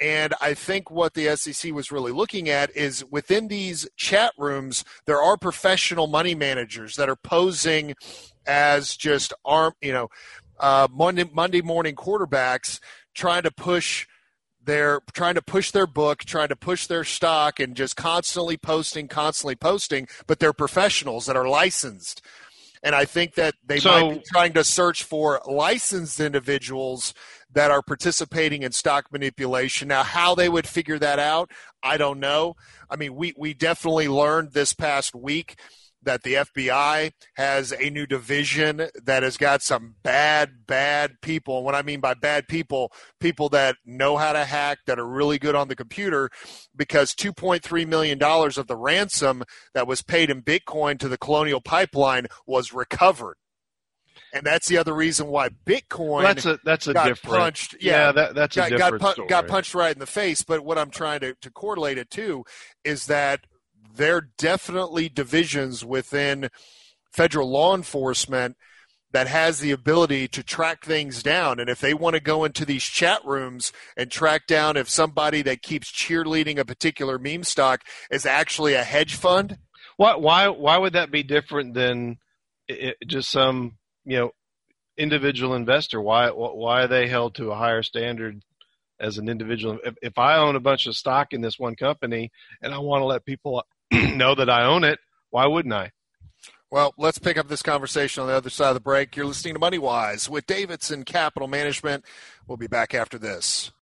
[0.01, 4.85] and I think what the SEC was really looking at is within these chat rooms,
[5.05, 7.95] there are professional money managers that are posing
[8.47, 10.07] as just arm, you know,
[10.59, 12.79] uh, Monday, Monday morning quarterbacks
[13.13, 14.07] trying to push
[14.63, 19.07] their trying to push their book, trying to push their stock, and just constantly posting,
[19.07, 20.07] constantly posting.
[20.27, 22.21] But they're professionals that are licensed,
[22.83, 27.13] and I think that they so, might be trying to search for licensed individuals
[27.51, 29.87] that are participating in stock manipulation.
[29.87, 32.55] Now, how they would figure that out, I don't know.
[32.89, 35.55] I mean, we, we definitely learned this past week
[36.01, 41.57] that the FBI has a new division that has got some bad, bad people.
[41.57, 45.07] And what I mean by bad people, people that know how to hack, that are
[45.07, 46.29] really good on the computer,
[46.75, 52.27] because $2.3 million of the ransom that was paid in Bitcoin to the Colonial Pipeline
[52.47, 53.35] was recovered
[54.33, 57.75] and that's the other reason why Bitcoin that's a that's a got different punched.
[57.79, 59.27] Yeah, yeah that, that's a got, different got, story.
[59.27, 60.43] got punched right in the face.
[60.43, 62.43] But what I'm trying to, to correlate it to
[62.83, 63.41] is that
[63.95, 66.49] there are definitely divisions within
[67.11, 68.55] federal law enforcement
[69.11, 71.59] that has the ability to track things down.
[71.59, 75.41] And if they want to go into these chat rooms and track down if somebody
[75.41, 79.57] that keeps cheerleading a particular meme stock is actually a hedge fund.
[79.97, 82.17] Why why why would that be different than
[82.67, 83.78] it, just some
[84.09, 84.31] you know
[84.97, 88.43] individual investor why why are they held to a higher standard
[88.99, 92.29] as an individual if, if i own a bunch of stock in this one company
[92.61, 95.89] and i want to let people know that i own it why wouldn't i
[96.71, 99.15] well, let's pick up this conversation on the other side of the break.
[99.15, 102.05] You're listening to MoneyWise with Davidson Capital Management.
[102.45, 103.71] We'll be back after this.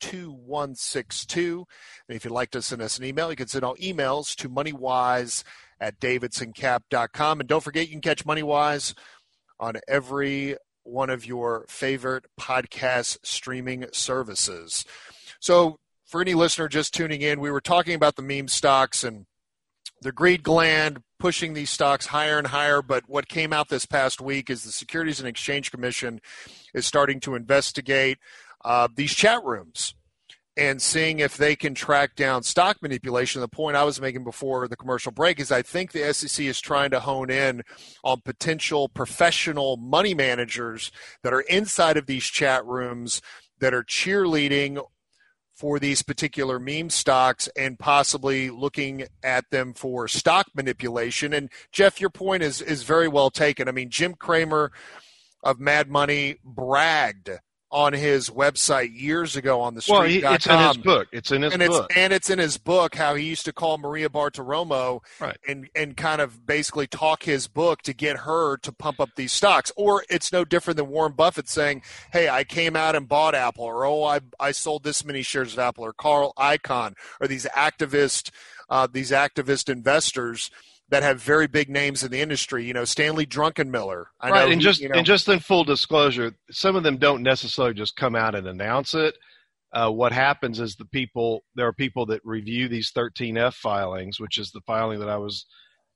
[0.00, 1.66] 2162.
[2.08, 4.48] And if you'd like to send us an email, you can send all emails to
[4.48, 5.44] moneywise
[5.80, 7.40] at davidsoncap.com.
[7.40, 8.94] And don't forget, you can catch Moneywise
[9.58, 14.84] on every one of your favorite podcast streaming services.
[15.40, 19.26] So, for any listener just tuning in, we were talking about the meme stocks and
[20.02, 22.82] the greed gland pushing these stocks higher and higher.
[22.82, 26.20] But what came out this past week is the Securities and Exchange Commission
[26.74, 28.18] is starting to investigate
[28.64, 29.94] uh, these chat rooms
[30.56, 33.40] and seeing if they can track down stock manipulation.
[33.40, 36.60] The point I was making before the commercial break is I think the SEC is
[36.60, 37.62] trying to hone in
[38.04, 40.90] on potential professional money managers
[41.22, 43.22] that are inside of these chat rooms
[43.60, 44.84] that are cheerleading
[45.54, 51.34] for these particular meme stocks and possibly looking at them for stock manipulation.
[51.34, 53.68] And Jeff, your point is is very well taken.
[53.68, 54.72] I mean, Jim Cramer
[55.42, 57.30] of Mad Money bragged
[57.70, 59.94] on his website years ago on the street.
[59.94, 61.08] Well, he, it's in his book.
[61.12, 61.86] It's in his and book.
[61.90, 65.36] It's, and it's in his book how he used to call Maria Bartiromo right.
[65.46, 69.32] and, and kind of basically talk his book to get her to pump up these
[69.32, 69.70] stocks.
[69.76, 73.64] Or it's no different than Warren Buffett saying, hey, I came out and bought Apple,
[73.64, 77.46] or oh, I, I sold this many shares of Apple, or Carl Icahn, or these
[77.56, 78.30] activist,
[78.68, 80.50] uh, these activist investors–
[80.90, 82.64] that have very big names in the industry.
[82.64, 84.06] You know, Stanley Druckenmiller.
[84.20, 87.22] I right, and just you know, and just in full disclosure, some of them don't
[87.22, 89.16] necessarily just come out and announce it.
[89.72, 94.36] Uh, what happens is the people there are people that review these 13F filings, which
[94.36, 95.46] is the filing that I was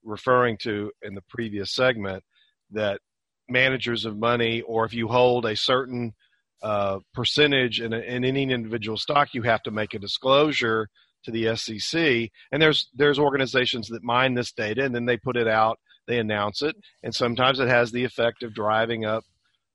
[0.04, 2.22] referring to in the previous segment.
[2.70, 3.00] That
[3.48, 6.14] managers of money, or if you hold a certain
[6.62, 10.88] uh, percentage in, a, in any individual stock, you have to make a disclosure
[11.24, 12.30] to the SEC.
[12.52, 16.18] And there's there's organizations that mine this data and then they put it out, they
[16.18, 19.24] announce it, and sometimes it has the effect of driving up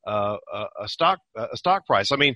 [0.08, 2.12] uh, a, a stock a stock price.
[2.12, 2.36] I mean,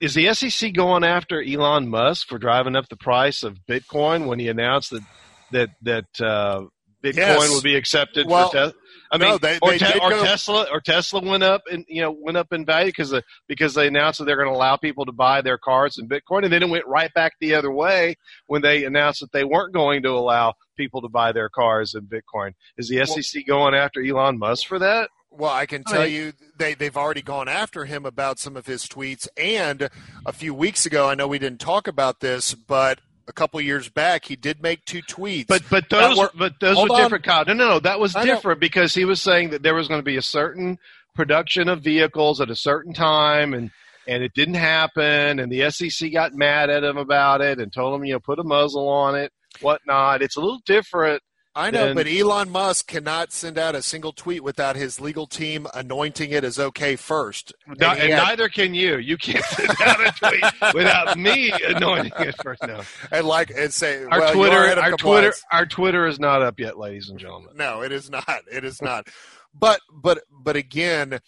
[0.00, 4.38] is the SEC going after Elon Musk for driving up the price of Bitcoin when
[4.38, 5.02] he announced that
[5.52, 6.62] that that uh,
[7.02, 7.54] Bitcoin yes.
[7.54, 8.72] would be accepted well, for?
[9.10, 12.02] I mean, no, they, or, they te- or Tesla or Tesla went up and you
[12.02, 13.14] know went up in value because
[13.46, 16.44] because they announced that they're going to allow people to buy their cars in Bitcoin,
[16.44, 19.72] and then it went right back the other way when they announced that they weren't
[19.72, 22.52] going to allow people to buy their cars in Bitcoin.
[22.76, 25.10] Is the SEC well, going after Elon Musk for that?
[25.30, 28.86] Well, I can tell you they they've already gone after him about some of his
[28.86, 29.88] tweets, and
[30.26, 33.88] a few weeks ago, I know we didn't talk about this, but a couple years
[33.88, 35.46] back, he did make two tweets.
[35.46, 37.24] But but those were, but those were different.
[37.24, 37.44] Kyle.
[37.46, 40.04] No, no, no, that was different because he was saying that there was going to
[40.04, 40.78] be a certain
[41.14, 43.70] production of vehicles at a certain time, and
[44.06, 47.94] and it didn't happen, and the SEC got mad at him about it and told
[47.94, 50.22] him you know put a muzzle on it, whatnot.
[50.22, 51.22] It's a little different
[51.58, 55.66] I know, but Elon Musk cannot send out a single tweet without his legal team
[55.74, 57.52] anointing it as okay first.
[57.66, 58.98] and, and had, neither can you.
[58.98, 62.62] You can't send out a tweet without me anointing it first.
[62.64, 62.82] No.
[63.10, 66.78] And like and say our well, Twitter, our Twitter, our Twitter is not up yet,
[66.78, 67.50] ladies and gentlemen.
[67.56, 68.42] No, it is not.
[68.52, 69.08] It is not.
[69.52, 71.18] but but but again,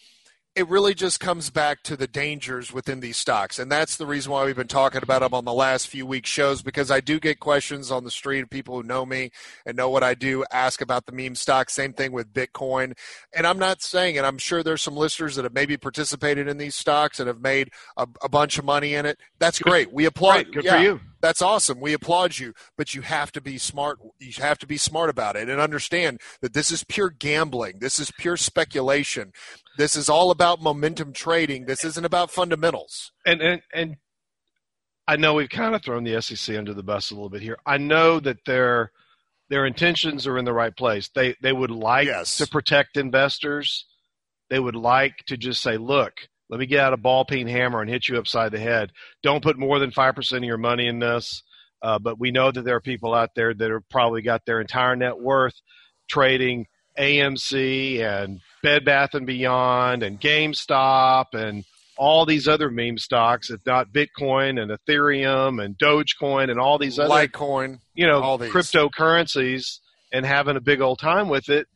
[0.61, 3.57] it really just comes back to the dangers within these stocks.
[3.57, 6.29] And that's the reason why we've been talking about them on the last few weeks
[6.29, 8.47] shows because I do get questions on the street.
[8.51, 9.31] People who know me
[9.65, 11.71] and know what I do ask about the meme stock.
[11.71, 12.95] Same thing with Bitcoin.
[13.35, 14.23] And I'm not saying it.
[14.23, 17.71] I'm sure there's some listeners that have maybe participated in these stocks and have made
[17.97, 19.17] a, a bunch of money in it.
[19.39, 19.91] That's great.
[19.91, 20.51] We applaud.
[20.53, 20.77] Good yeah.
[20.77, 21.79] for you that's awesome.
[21.79, 23.99] We applaud you, but you have to be smart.
[24.19, 27.79] You have to be smart about it and understand that this is pure gambling.
[27.79, 29.31] This is pure speculation.
[29.77, 31.65] This is all about momentum trading.
[31.65, 33.11] This isn't about fundamentals.
[33.25, 33.97] And and and
[35.07, 37.57] I know we've kind of thrown the SEC under the bus a little bit here.
[37.65, 38.91] I know that their
[39.49, 41.09] their intentions are in the right place.
[41.13, 42.37] They they would like yes.
[42.37, 43.85] to protect investors.
[44.49, 46.13] They would like to just say, look,
[46.51, 48.91] let me get out a ball peen hammer and hit you upside the head.
[49.23, 51.43] Don't put more than 5% of your money in this.
[51.81, 54.61] Uh, but we know that there are people out there that have probably got their
[54.61, 55.55] entire net worth
[56.07, 56.67] trading
[56.99, 61.63] AMC and Bed Bath and Beyond and GameStop and
[61.97, 66.99] all these other meme stocks, if not Bitcoin and Ethereum and Dogecoin and all these
[66.99, 68.51] other Litecoin, you know, all these.
[68.51, 69.79] cryptocurrencies
[70.11, 71.67] and having a big old time with it.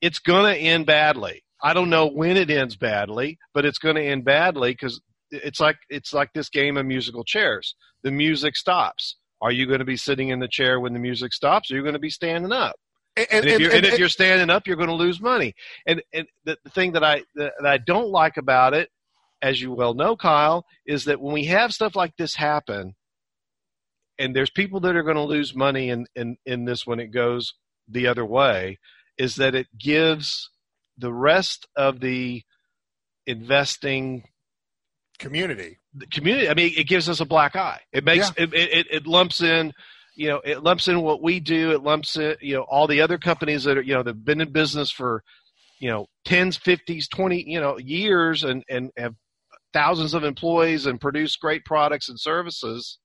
[0.00, 1.42] It's going to end badly.
[1.62, 5.00] I don't know when it ends badly, but it's going to end badly because
[5.30, 7.74] it's like it's like this game of musical chairs.
[8.02, 9.16] The music stops.
[9.40, 11.70] Are you going to be sitting in the chair when the music stops?
[11.70, 12.76] Or are you going to be standing up?
[13.16, 15.54] And, and, and, if, you're, and if, you're, standing up, you're going to lose money.
[15.86, 18.90] And, and the, the thing that I that I don't like about it,
[19.42, 22.94] as you well know, Kyle, is that when we have stuff like this happen,
[24.18, 27.08] and there's people that are going to lose money in, in, in this when it
[27.08, 27.54] goes
[27.88, 28.78] the other way,
[29.16, 30.50] is that it gives
[30.98, 32.42] the rest of the
[33.26, 34.24] investing
[35.18, 35.78] community.
[35.94, 37.80] The community i mean it gives us a black eye.
[37.92, 38.44] It makes yeah.
[38.44, 39.72] it, it, it lumps in
[40.14, 41.72] you know it lumps in what we do.
[41.72, 44.40] It lumps in you know all the other companies that are you know that've been
[44.40, 45.22] in business for
[45.80, 49.14] you know 10s 50s 20 you know years and and have
[49.72, 52.98] thousands of employees and produce great products and services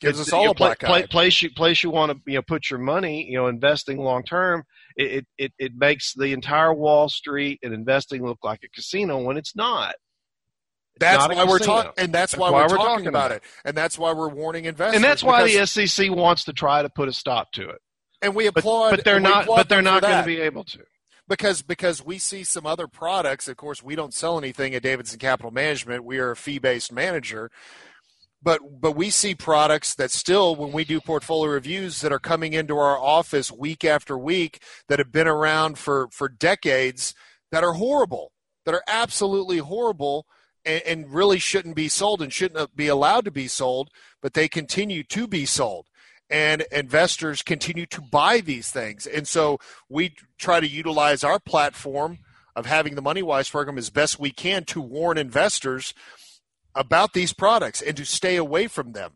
[0.00, 2.70] gives us all a black play, place you place you want to you know put
[2.70, 4.64] your money you know investing long term
[4.96, 9.36] it, it it makes the entire Wall Street and investing look like a casino when
[9.36, 9.94] it's not.
[10.96, 13.26] It's that's not why we're talking, and that's, that's why, why, we're, talking, talking about,
[13.26, 14.96] about it, and that's why we're warning investors.
[14.96, 17.78] And that's why the SEC wants to try to put a stop to it.
[18.20, 19.46] And we applaud, but, but they're not.
[19.46, 20.80] But they're not going to be able to
[21.28, 23.48] because because we see some other products.
[23.48, 26.04] Of course, we don't sell anything at Davidson Capital Management.
[26.04, 27.50] We are a fee based manager,
[28.42, 32.52] but but we see products that still when we do portfolio reviews that are coming
[32.52, 37.14] into our office week after week that have been around for for decades
[37.52, 38.32] that are horrible
[38.64, 40.26] that are absolutely horrible
[40.64, 44.48] and, and really shouldn't be sold and shouldn't be allowed to be sold but they
[44.48, 45.86] continue to be sold.
[46.28, 49.06] And investors continue to buy these things.
[49.06, 52.20] And so we try to utilize our platform
[52.54, 55.92] of having the money wise program as best we can to warn investors
[56.74, 59.12] about these products and to stay away from them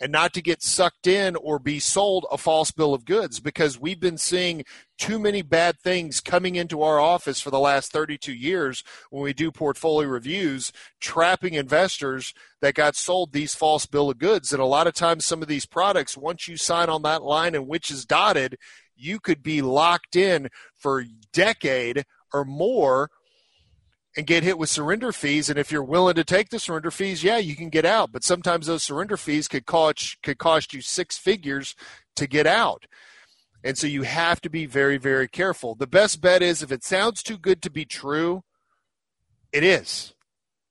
[0.00, 3.80] and not to get sucked in or be sold a false bill of goods because
[3.80, 4.64] we've been seeing
[4.98, 9.32] too many bad things coming into our office for the last 32 years when we
[9.32, 14.52] do portfolio reviews, trapping investors that got sold these false bill of goods.
[14.52, 17.54] And a lot of times, some of these products, once you sign on that line
[17.54, 18.58] and which is dotted,
[18.94, 23.10] you could be locked in for a decade or more
[24.16, 25.50] and get hit with surrender fees.
[25.50, 28.12] And if you're willing to take the surrender fees, yeah, you can get out.
[28.12, 31.74] But sometimes those surrender fees could cost could cost you six figures
[32.16, 32.86] to get out.
[33.62, 35.74] And so you have to be very, very careful.
[35.74, 38.42] The best bet is if it sounds too good to be true,
[39.52, 40.14] it is.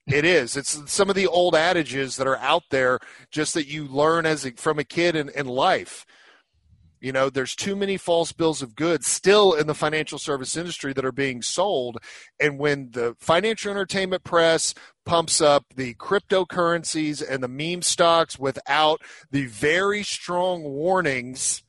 [0.08, 0.56] It is.
[0.56, 3.00] It's some of the old adages that are out there,
[3.32, 6.06] just that you learn as a, from a kid in, in life.
[7.06, 10.92] You know, there's too many false bills of goods still in the financial service industry
[10.94, 12.00] that are being sold.
[12.40, 14.74] And when the financial entertainment press
[15.06, 21.64] pumps up the cryptocurrencies and the meme stocks without the very strong warnings,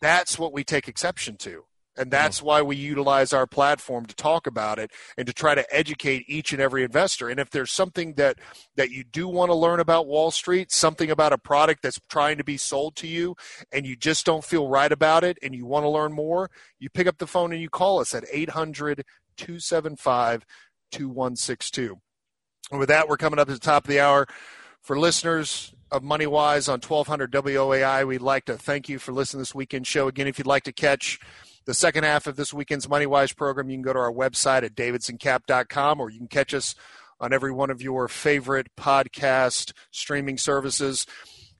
[0.00, 1.64] that's what we take exception to.
[1.96, 5.74] And that's why we utilize our platform to talk about it and to try to
[5.74, 7.28] educate each and every investor.
[7.28, 8.38] And if there's something that,
[8.76, 12.38] that you do want to learn about Wall Street, something about a product that's trying
[12.38, 13.36] to be sold to you,
[13.72, 16.90] and you just don't feel right about it and you want to learn more, you
[16.90, 19.04] pick up the phone and you call us at 800
[19.36, 20.44] 275
[20.92, 21.98] 2162.
[22.70, 24.26] And with that, we're coming up to the top of the hour.
[24.82, 29.42] For listeners of MoneyWise on 1200 WOAI, we'd like to thank you for listening to
[29.42, 30.08] this weekend show.
[30.08, 31.18] Again, if you'd like to catch
[31.66, 34.74] the second half of this weekend's MoneyWise program, you can go to our website at
[34.74, 36.74] davidsoncap.com or you can catch us
[37.20, 41.06] on every one of your favorite podcast streaming services.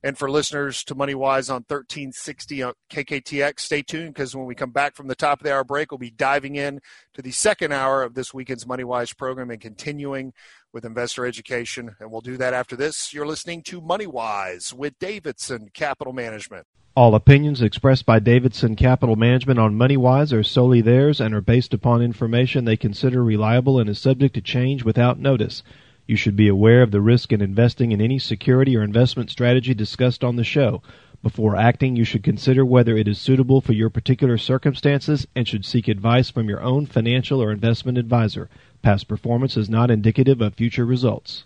[0.02, 4.70] And for listeners to MoneyWise on 1360 on KKTX, stay tuned because when we come
[4.70, 6.80] back from the top of the hour break, we'll be diving in
[7.14, 10.32] to the second hour of this weekend's MoneyWise program and continuing
[10.76, 11.96] with investor education.
[12.00, 13.14] And we'll do that after this.
[13.14, 16.66] You're listening to MoneyWise with Davidson Capital Management.
[16.94, 21.72] All opinions expressed by Davidson Capital Management on MoneyWise are solely theirs and are based
[21.72, 25.62] upon information they consider reliable and is subject to change without notice.
[26.06, 29.72] You should be aware of the risk in investing in any security or investment strategy
[29.72, 30.82] discussed on the show.
[31.22, 35.64] Before acting, you should consider whether it is suitable for your particular circumstances and should
[35.64, 38.48] seek advice from your own financial or investment advisor.
[38.82, 41.42] Past performance is not indicative of future results.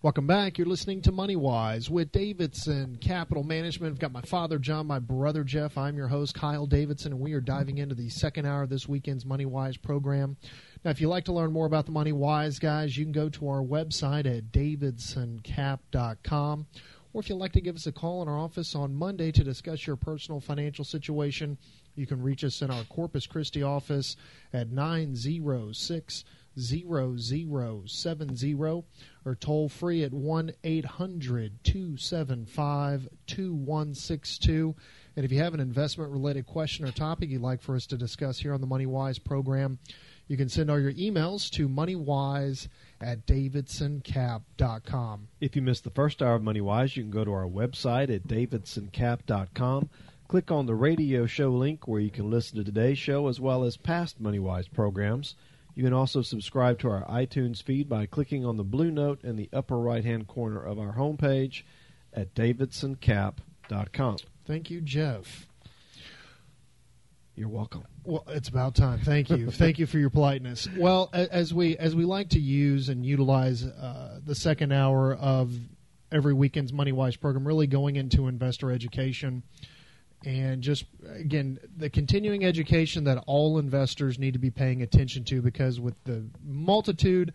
[0.00, 0.58] Welcome back.
[0.58, 3.94] You're listening to Money Wise with Davidson Capital Management.
[3.94, 5.76] I've got my father John, my brother Jeff.
[5.76, 8.86] I'm your host Kyle Davidson, and we are diving into the second hour of this
[8.86, 10.36] weekend's Money Wise program.
[10.84, 13.28] Now, if you'd like to learn more about the Money Wise guys, you can go
[13.28, 16.66] to our website at davidsoncap.com.
[17.12, 19.42] Or if you'd like to give us a call in our office on Monday to
[19.42, 21.56] discuss your personal financial situation,
[21.94, 24.16] you can reach us in our Corpus Christi office
[24.52, 26.24] at 906
[26.58, 28.54] 0070
[29.24, 34.74] or toll free at 1 800 275 2162.
[35.16, 37.96] And if you have an investment related question or topic you'd like for us to
[37.96, 39.78] discuss here on the Money Wise program,
[40.26, 42.68] you can send all your emails to moneywise
[43.00, 45.28] at davidsoncap.com.
[45.40, 48.26] If you missed the first hour of MoneyWise, you can go to our website at
[48.26, 49.88] davidsoncap.com.
[50.28, 53.64] Click on the radio show link where you can listen to today's show as well
[53.64, 55.34] as past MoneyWise programs.
[55.74, 59.36] You can also subscribe to our iTunes feed by clicking on the blue note in
[59.36, 61.62] the upper right hand corner of our homepage
[62.12, 64.16] at davidsoncap.com.
[64.44, 65.47] Thank you, Jeff.
[67.38, 67.84] You're welcome.
[68.02, 68.98] Well, it's about time.
[68.98, 69.48] Thank you.
[69.52, 70.66] Thank you for your politeness.
[70.76, 75.52] Well, as we as we like to use and utilize uh, the second hour of
[76.10, 79.44] every weekend's Money Wise program, really going into investor education
[80.24, 80.84] and just
[81.14, 86.02] again the continuing education that all investors need to be paying attention to because with
[86.02, 87.32] the multitude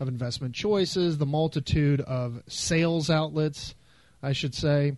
[0.00, 3.74] of investment choices, the multitude of sales outlets,
[4.22, 4.96] I should say,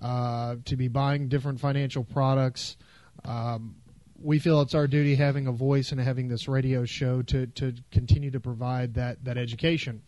[0.00, 2.76] uh, to be buying different financial products.
[3.24, 3.74] Um,
[4.20, 7.74] we feel it's our duty having a voice and having this radio show to, to
[7.92, 10.02] continue to provide that, that education.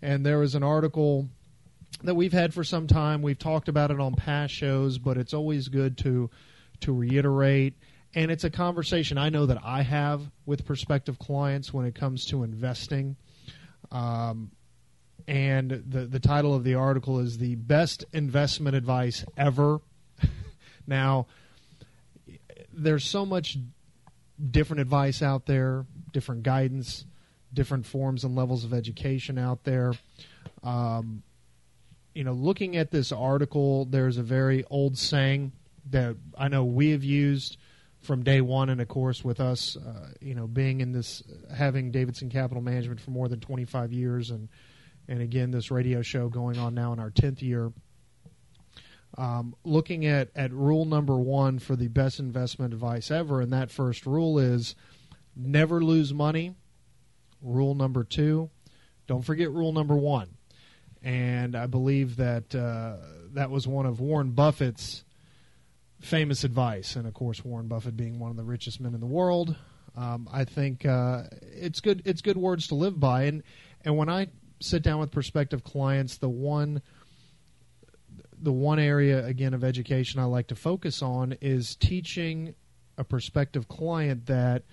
[0.00, 1.28] And there was an article
[2.02, 3.22] that we've had for some time.
[3.22, 6.30] We've talked about it on past shows, but it's always good to
[6.80, 7.74] to reiterate.
[8.14, 12.26] And it's a conversation I know that I have with prospective clients when it comes
[12.26, 13.16] to investing.
[13.92, 14.50] Um,
[15.28, 19.80] and the the title of the article is the best investment advice ever.
[20.86, 21.28] now,
[22.72, 23.58] there's so much
[24.50, 27.04] different advice out there, different guidance,
[27.52, 29.92] different forms and levels of education out there.
[30.62, 31.22] Um,
[32.14, 35.52] you know, looking at this article, there's a very old saying
[35.90, 37.56] that I know we have used
[38.00, 41.22] from day one, and of course, with us, uh, you know, being in this,
[41.54, 44.48] having Davidson Capital Management for more than 25 years, and
[45.08, 47.72] and again, this radio show going on now in our 10th year.
[49.18, 53.70] Um, looking at, at rule number one for the best investment advice ever, and that
[53.70, 54.74] first rule is
[55.36, 56.54] never lose money.
[57.42, 58.50] Rule number two,
[59.06, 60.28] don't forget rule number one
[61.02, 62.96] and I believe that uh,
[63.32, 65.04] that was one of Warren Buffett's
[66.00, 66.96] famous advice.
[66.96, 69.56] And of course, Warren Buffett being one of the richest men in the world,
[69.96, 72.02] um, I think uh, it's good.
[72.04, 73.24] It's good words to live by.
[73.24, 73.42] And
[73.84, 74.28] and when I
[74.60, 76.82] sit down with prospective clients, the one
[78.42, 82.54] the one area again of education I like to focus on is teaching
[82.98, 84.64] a prospective client that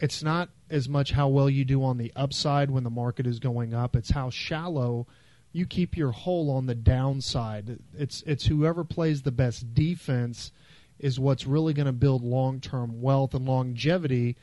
[0.00, 3.38] it's not as much how well you do on the upside when the market is
[3.38, 5.06] going up; it's how shallow
[5.52, 7.78] you keep your hole on the downside.
[7.96, 10.52] It's it's whoever plays the best defense
[10.98, 14.36] is what's really going to build long-term wealth and longevity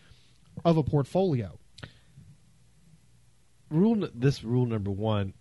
[0.64, 1.60] of a portfolio.
[3.70, 5.34] Rule this rule number 1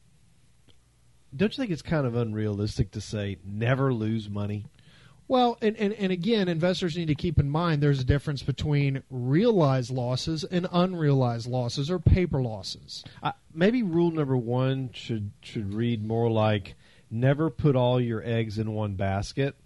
[1.34, 4.66] don't you think it's kind of unrealistic to say never lose money?
[5.28, 9.02] Well, and, and, and again, investors need to keep in mind there's a difference between
[9.08, 13.02] realized losses and unrealized losses or paper losses.
[13.22, 16.74] Uh, maybe rule number one should should read more like
[17.10, 19.56] never put all your eggs in one basket.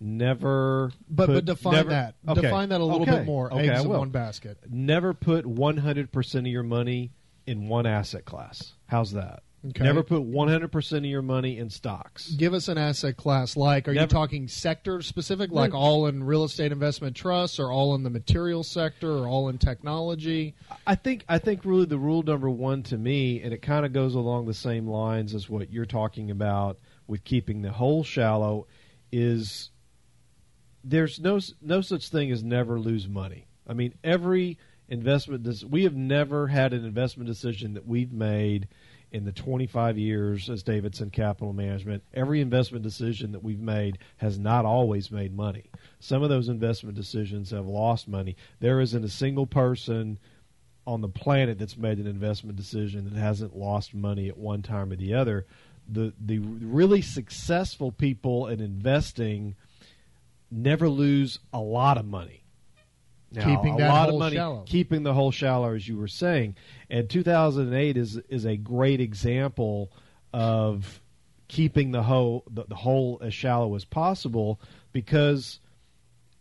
[0.00, 2.14] Never, but put, but define never, that.
[2.26, 2.40] Okay.
[2.40, 3.18] Define that a little okay.
[3.18, 3.52] bit more.
[3.52, 4.58] Okay, eggs in one basket.
[4.68, 7.12] Never put 100% of your money
[7.46, 8.72] in one asset class.
[8.86, 9.42] How's that?
[9.70, 9.84] Okay.
[9.84, 12.30] Never put 100% of your money in stocks.
[12.32, 13.56] Give us an asset class.
[13.56, 17.94] Like, are you talking sector specific, like all in real estate investment trusts, or all
[17.94, 20.56] in the material sector, or all in technology?
[20.84, 23.92] I think I think really the rule number one to me, and it kind of
[23.92, 28.66] goes along the same lines as what you're talking about with keeping the hole shallow,
[29.12, 29.70] is
[30.82, 33.46] there's no no such thing as never lose money.
[33.68, 34.58] I mean, every
[34.88, 38.68] investment des- we have never had an investment decision that we've made
[39.12, 42.02] in the 25 years as Davidson Capital Management.
[42.14, 45.70] Every investment decision that we've made has not always made money.
[46.00, 48.36] Some of those investment decisions have lost money.
[48.60, 50.18] There isn't a single person
[50.86, 54.90] on the planet that's made an investment decision that hasn't lost money at one time
[54.90, 55.46] or the other.
[55.88, 59.56] The the really successful people in investing
[60.50, 62.41] never lose a lot of money.
[63.34, 64.62] Now, Keeping a that lot of money, shallow.
[64.66, 66.56] keeping the hole shallow, as you were saying,
[66.90, 69.90] and 2008 is is a great example
[70.34, 71.00] of
[71.48, 74.60] keeping the hole the, the hole as shallow as possible
[74.92, 75.60] because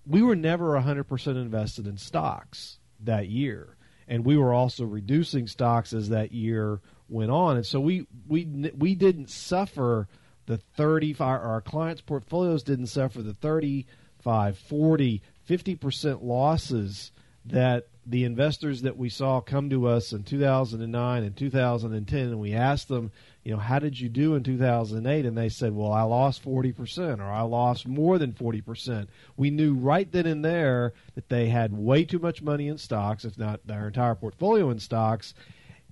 [0.05, 3.77] we were never 100% invested in stocks that year.
[4.07, 7.57] And we were also reducing stocks as that year went on.
[7.57, 8.45] And so we we
[8.77, 10.07] we didn't suffer
[10.47, 17.11] the 35 our clients portfolios didn't suffer the 35 40 50% losses
[17.45, 22.53] that the investors that we saw come to us in 2009 and 2010 and we
[22.53, 23.11] asked them
[23.43, 27.19] you know how did you do in 2008 and they said well I lost 40%
[27.19, 31.73] or I lost more than 40% we knew right then and there that they had
[31.73, 35.33] way too much money in stocks if not their entire portfolio in stocks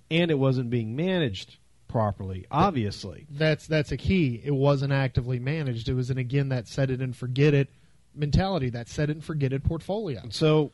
[0.10, 4.42] and it wasn't being managed properly obviously That's that's a key.
[4.44, 5.90] It wasn't actively managed.
[5.90, 7.70] It was an again that set it and forget it
[8.16, 8.70] mentality.
[8.70, 10.24] That set and forget it portfolio.
[10.30, 10.72] So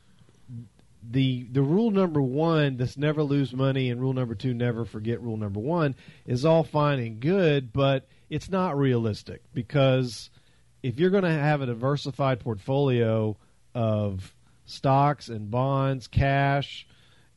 [1.11, 5.21] the the rule number one, this never lose money, and rule number two, never forget
[5.21, 10.29] rule number one, is all fine and good, but it's not realistic because
[10.81, 13.35] if you're going to have a diversified portfolio
[13.73, 14.33] of
[14.65, 16.87] stocks and bonds, cash,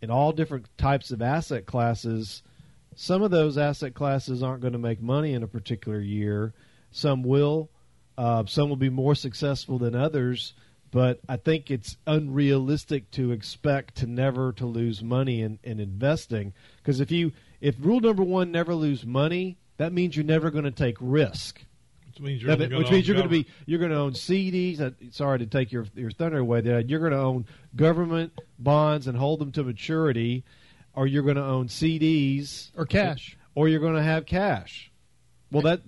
[0.00, 2.42] and all different types of asset classes,
[2.94, 6.52] some of those asset classes aren't going to make money in a particular year.
[6.90, 7.70] Some will.
[8.18, 10.52] Uh, some will be more successful than others,
[10.90, 16.52] but I think it's unrealistic to expect to never to lose money in, in investing.
[16.78, 20.64] Because if you if rule number one, never lose money, that means you're never going
[20.64, 21.64] to take risk.
[22.08, 23.78] Which means you're Yeah, only but- gonna which means own you're going to be you're
[23.78, 24.80] going to own CDs.
[24.80, 26.60] Uh, sorry to take your your thunder away.
[26.60, 27.46] There, you're going to own
[27.76, 30.42] government bonds and hold them to maturity,
[30.94, 33.36] or you're going to own CDs Or cash.
[33.54, 34.90] or you're going to have cash.
[35.50, 35.82] Well, that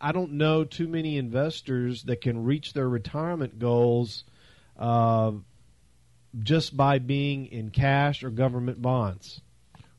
[0.00, 4.24] I don't know too many investors that can reach their retirement goals
[4.76, 5.32] uh,
[6.42, 9.40] just by being in cash or government bonds.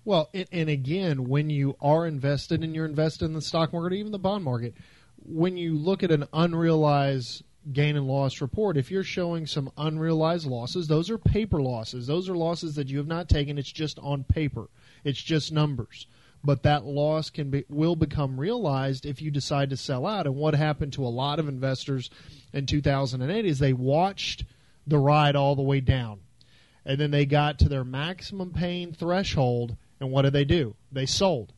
[0.03, 3.93] Well, and, and again, when you are invested and you're invested in the stock market,
[3.93, 4.76] or even the bond market,
[5.18, 10.45] when you look at an unrealized gain and loss report, if you're showing some unrealized
[10.45, 12.05] losses, those are paper losses.
[12.05, 13.57] Those are losses that you have not taken.
[13.57, 14.68] It's just on paper.
[15.03, 16.05] It's just numbers.
[16.45, 20.27] But that loss can be will become realized if you decide to sell out.
[20.27, 22.09] And what happened to a lot of investors
[22.53, 24.45] in 2008 is they watched
[24.85, 26.19] the ride all the way down.
[26.85, 30.75] And then they got to their maximum pain threshold and what did they do?
[30.91, 31.53] They sold.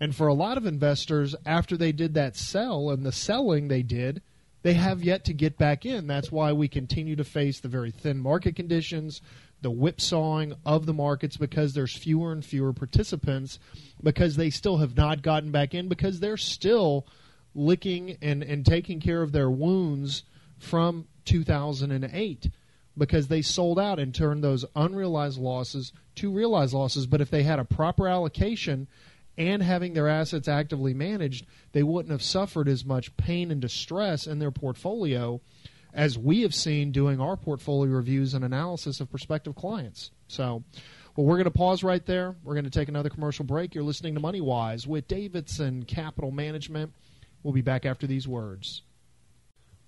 [0.00, 3.82] And for a lot of investors after they did that sell and the selling they
[3.82, 4.22] did
[4.62, 6.06] they have yet to get back in.
[6.06, 9.20] That's why we continue to face the very thin market conditions
[9.62, 13.58] the whipsawing of the markets because there's fewer and fewer participants
[14.02, 17.06] because they still have not gotten back in because they're still
[17.54, 20.24] licking and, and taking care of their wounds
[20.58, 22.50] from 2008
[22.96, 27.06] because they sold out and turned those unrealized losses to realized losses.
[27.06, 28.88] But if they had a proper allocation
[29.38, 34.26] and having their assets actively managed, they wouldn't have suffered as much pain and distress
[34.26, 35.40] in their portfolio
[35.92, 40.10] as we have seen doing our portfolio reviews and analysis of prospective clients.
[40.28, 40.62] So,
[41.16, 42.34] well, we're going to pause right there.
[42.42, 43.74] We're going to take another commercial break.
[43.74, 46.94] You're listening to Money Wise with Davidson Capital Management.
[47.42, 48.80] We'll be back after these words.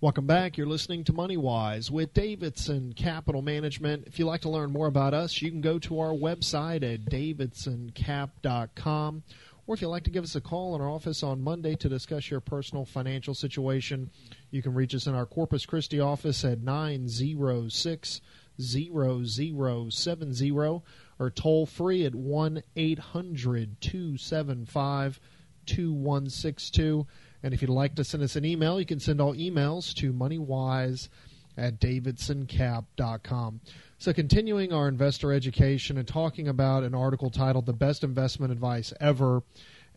[0.00, 0.58] Welcome back.
[0.58, 4.06] You're listening to Money Wise with Davidson Capital Management.
[4.06, 7.06] If you'd like to learn more about us, you can go to our website at
[7.06, 9.22] davidsoncap.com.
[9.66, 11.88] or if you'd like to give us a call in our office on Monday to
[11.88, 14.10] discuss your personal financial situation,
[14.54, 18.20] you can reach us in our Corpus Christi office at 906
[18.60, 25.20] 0070 or toll free at 1 800 275
[25.66, 27.06] 2162.
[27.42, 30.12] And if you'd like to send us an email, you can send all emails to
[30.12, 31.08] moneywise
[31.56, 33.60] at davidsoncap.com.
[33.98, 38.92] So, continuing our investor education and talking about an article titled The Best Investment Advice
[39.00, 39.42] Ever.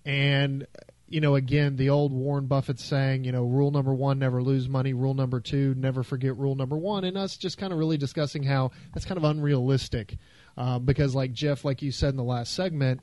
[0.03, 0.65] And,
[1.09, 4.67] you know, again, the old Warren Buffett saying, you know, rule number one, never lose
[4.67, 4.93] money.
[4.93, 7.05] Rule number two, never forget rule number one.
[7.05, 10.17] And us just kind of really discussing how that's kind of unrealistic.
[10.57, 13.01] Uh, because, like Jeff, like you said in the last segment,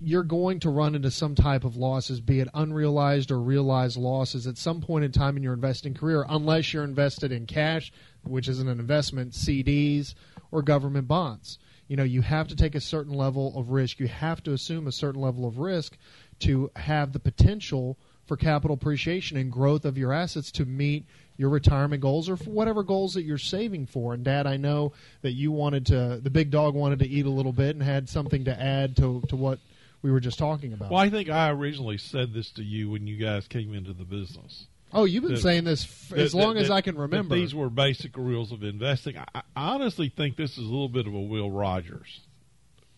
[0.00, 4.46] you're going to run into some type of losses, be it unrealized or realized losses
[4.46, 7.92] at some point in time in your investing career, unless you're invested in cash,
[8.22, 10.14] which isn't an investment, CDs,
[10.50, 11.58] or government bonds.
[11.88, 13.98] You know, you have to take a certain level of risk.
[14.00, 15.96] You have to assume a certain level of risk
[16.40, 21.04] to have the potential for capital appreciation and growth of your assets to meet
[21.36, 24.14] your retirement goals or for whatever goals that you're saving for.
[24.14, 27.30] And Dad, I know that you wanted to, the big dog wanted to eat a
[27.30, 29.58] little bit and had something to add to, to what
[30.02, 30.90] we were just talking about.
[30.90, 34.04] Well, I think I originally said this to you when you guys came into the
[34.04, 34.66] business.
[34.92, 37.34] Oh, you've been that, saying this f- as that, long that, as I can remember.
[37.34, 39.18] these were basic rules of investing.
[39.18, 42.20] I, I, honestly think this is a little bit of a Will Rogers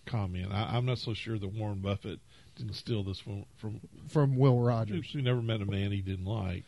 [0.04, 0.52] comment.
[0.52, 2.20] I, am not so sure that Warren Buffett
[2.56, 6.26] didn't steal this from from, from Will Rogers, who never met a man he didn't
[6.26, 6.64] like.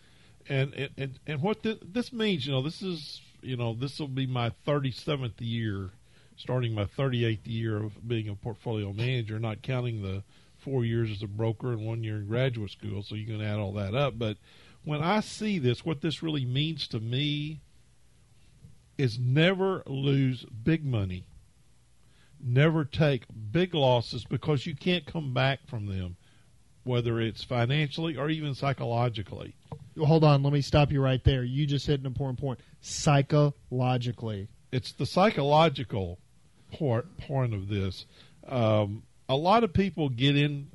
[0.48, 3.98] And and and, and what th- this means, you know, this is you know this
[3.98, 5.90] will be my 37th year,
[6.36, 10.22] starting my 38th year of being a portfolio manager, not counting the
[10.56, 13.02] four years as a broker and one year in graduate school.
[13.02, 14.36] So you can add all that up, but
[14.84, 17.60] when I see this, what this really means to me
[18.96, 21.24] is never lose big money.
[22.40, 26.16] Never take big losses because you can't come back from them,
[26.84, 29.54] whether it's financially or even psychologically.
[29.98, 31.42] Hold on, let me stop you right there.
[31.42, 32.60] You just hit an important point.
[32.80, 34.48] Psychologically.
[34.70, 36.18] It's the psychological
[36.70, 38.06] part, point of this.
[38.46, 40.70] Um, a lot of people get in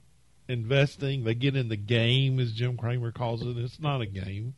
[0.47, 1.23] investing.
[1.23, 3.57] They get in the game, as Jim Cramer calls it.
[3.57, 4.55] It's not a game,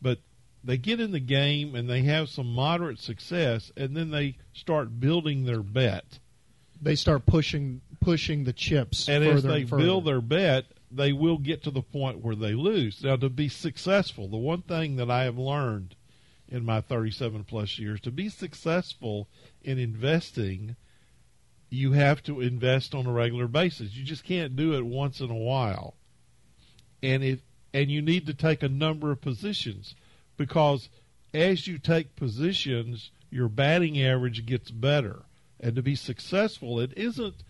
[0.00, 0.18] but
[0.64, 5.00] they get in the game and they have some moderate success, and then they start
[5.00, 6.19] building their bet.
[6.80, 11.38] They start pushing pushing the chips, and as they and build their bet, they will
[11.38, 13.04] get to the point where they lose.
[13.04, 15.94] Now, to be successful, the one thing that I have learned
[16.48, 19.28] in my 37 plus years to be successful
[19.62, 20.76] in investing
[21.70, 23.94] you have to invest on a regular basis.
[23.94, 25.94] You just can't do it once in a while.
[27.02, 27.40] And if
[27.72, 29.94] and you need to take a number of positions
[30.36, 30.88] because
[31.32, 35.22] as you take positions, your batting average gets better.
[35.60, 37.44] And to be successful, it isn't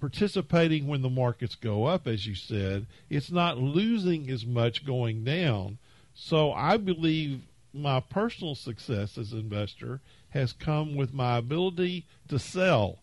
[0.00, 2.86] participating when the markets go up, as you said.
[3.10, 5.78] It's not losing as much going down.
[6.14, 10.00] So I believe my personal success as an investor
[10.30, 13.00] has come with my ability to sell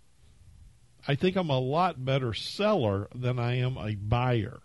[1.08, 4.62] I think I'm a lot better seller than I am a buyer.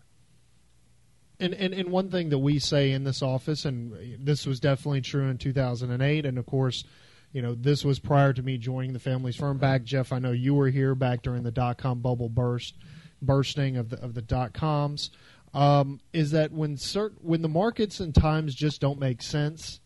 [1.38, 5.00] And, and and one thing that we say in this office, and this was definitely
[5.00, 6.84] true in 2008, and of course,
[7.32, 9.58] you know, this was prior to me joining the family's firm.
[9.58, 12.74] Back, Jeff, I know you were here back during the dot com bubble burst,
[13.22, 15.10] bursting of the of the dot coms.
[15.52, 19.80] Um, is that when certain when the markets and times just don't make sense,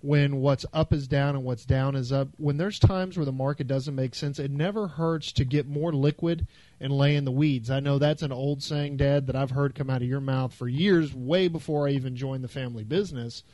[0.00, 2.28] when what's up is down and what's down is up.
[2.36, 5.92] When there's times where the market doesn't make sense, it never hurts to get more
[5.92, 6.46] liquid
[6.80, 7.70] and lay in the weeds.
[7.70, 10.52] I know that's an old saying, Dad, that I've heard come out of your mouth
[10.52, 13.44] for years, way before I even joined the family business.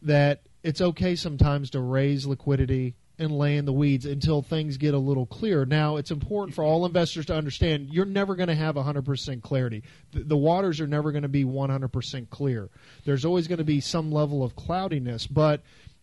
[0.00, 4.94] That it's okay sometimes to raise liquidity and lay in the weeds until things get
[4.94, 5.66] a little clearer.
[5.66, 9.84] Now, it's important for all investors to understand you're never going to have 100% clarity.
[10.12, 12.70] The, the waters are never going to be 100% clear.
[13.04, 15.62] There's always going to be some level of cloudiness, but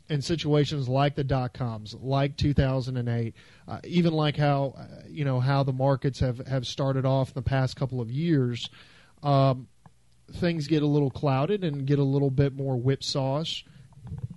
[0.10, 3.34] in situations like the dot coms, like 2008,
[3.68, 7.34] uh, even like how uh, you know how the markets have have started off in
[7.36, 8.70] the past couple of years,
[9.24, 9.68] um,
[10.34, 13.64] things get a little clouded and get a little bit more whipsawish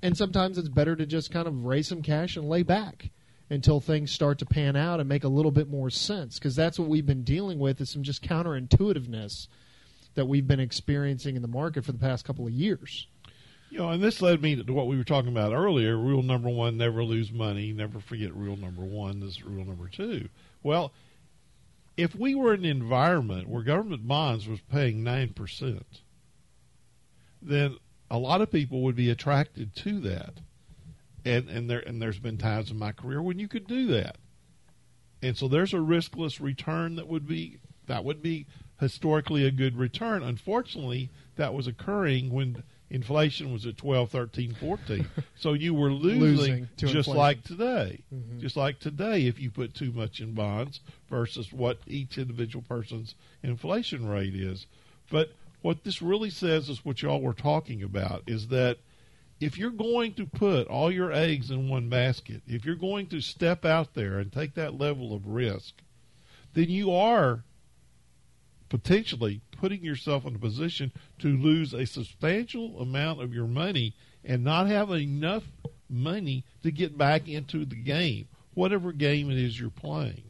[0.02, 3.10] and sometimes it's better to just kind of raise some cash and lay back
[3.50, 6.78] until things start to pan out and make a little bit more sense because that's
[6.78, 9.48] what we've been dealing with is some just counterintuitiveness
[10.14, 13.06] that we've been experiencing in the market for the past couple of years.
[13.70, 15.96] You know, and this led me to what we were talking about earlier.
[15.96, 17.72] Rule number one: never lose money.
[17.72, 19.18] Never forget rule number one.
[19.18, 20.28] This is rule number two.
[20.62, 20.92] Well,
[21.96, 26.02] if we were in an environment where government bonds was paying nine percent,
[27.42, 27.76] then
[28.10, 30.34] a lot of people would be attracted to that.
[31.24, 34.16] And and there and there's been times in my career when you could do that.
[35.22, 38.46] And so there's a riskless return that would be that would be
[38.80, 40.22] historically a good return.
[40.22, 45.06] Unfortunately, that was occurring when inflation was at 12, 13, 14.
[45.36, 47.16] so you were losing, Losing just inflation.
[47.16, 48.00] like today.
[48.14, 48.40] Mhm.
[48.40, 53.14] Just like today, if you put too much in bonds versus what each individual person's
[53.42, 54.66] inflation rate is.
[55.10, 55.32] But
[55.64, 58.76] what this really says is what y'all were talking about is that
[59.40, 63.22] if you're going to put all your eggs in one basket, if you're going to
[63.22, 65.76] step out there and take that level of risk,
[66.52, 67.44] then you are
[68.68, 74.44] potentially putting yourself in a position to lose a substantial amount of your money and
[74.44, 75.44] not have enough
[75.88, 80.24] money to get back into the game, whatever game it is you're playing.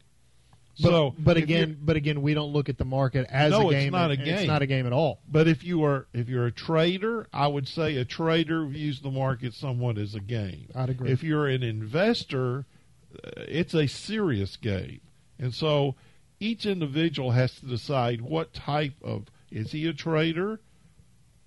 [0.81, 3.75] But, so, but again, but again, we don't look at the market as No, a
[3.75, 3.93] it's game.
[3.93, 4.35] not a game.
[4.35, 5.21] It's not a game at all.
[5.31, 9.11] But if you are if you're a trader, I would say a trader views the
[9.11, 10.69] market somewhat as a game.
[10.75, 11.13] I'd agree.
[11.13, 12.67] If you're an investor,
[13.15, 15.01] uh, it's a serious game,
[15.39, 15.95] and so
[16.41, 20.61] each individual has to decide what type of is he a trader,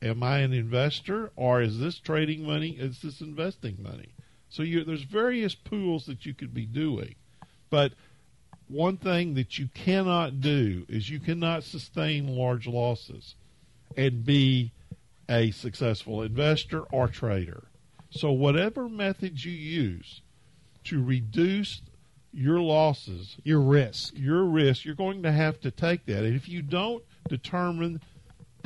[0.02, 2.70] am I an investor, or is this trading money?
[2.70, 4.14] Is this investing money?
[4.48, 7.16] So you, there's various pools that you could be doing,
[7.70, 7.92] but
[8.68, 13.36] one thing that you cannot do is you cannot sustain large losses
[13.95, 14.72] and be
[15.30, 17.63] a successful investor or trader.
[18.09, 20.22] So whatever methods you use
[20.86, 21.82] to reduce
[22.34, 24.13] your losses, Your risk.
[24.15, 26.24] your risk, you're going to have to take that.
[26.24, 28.01] And if you don't determine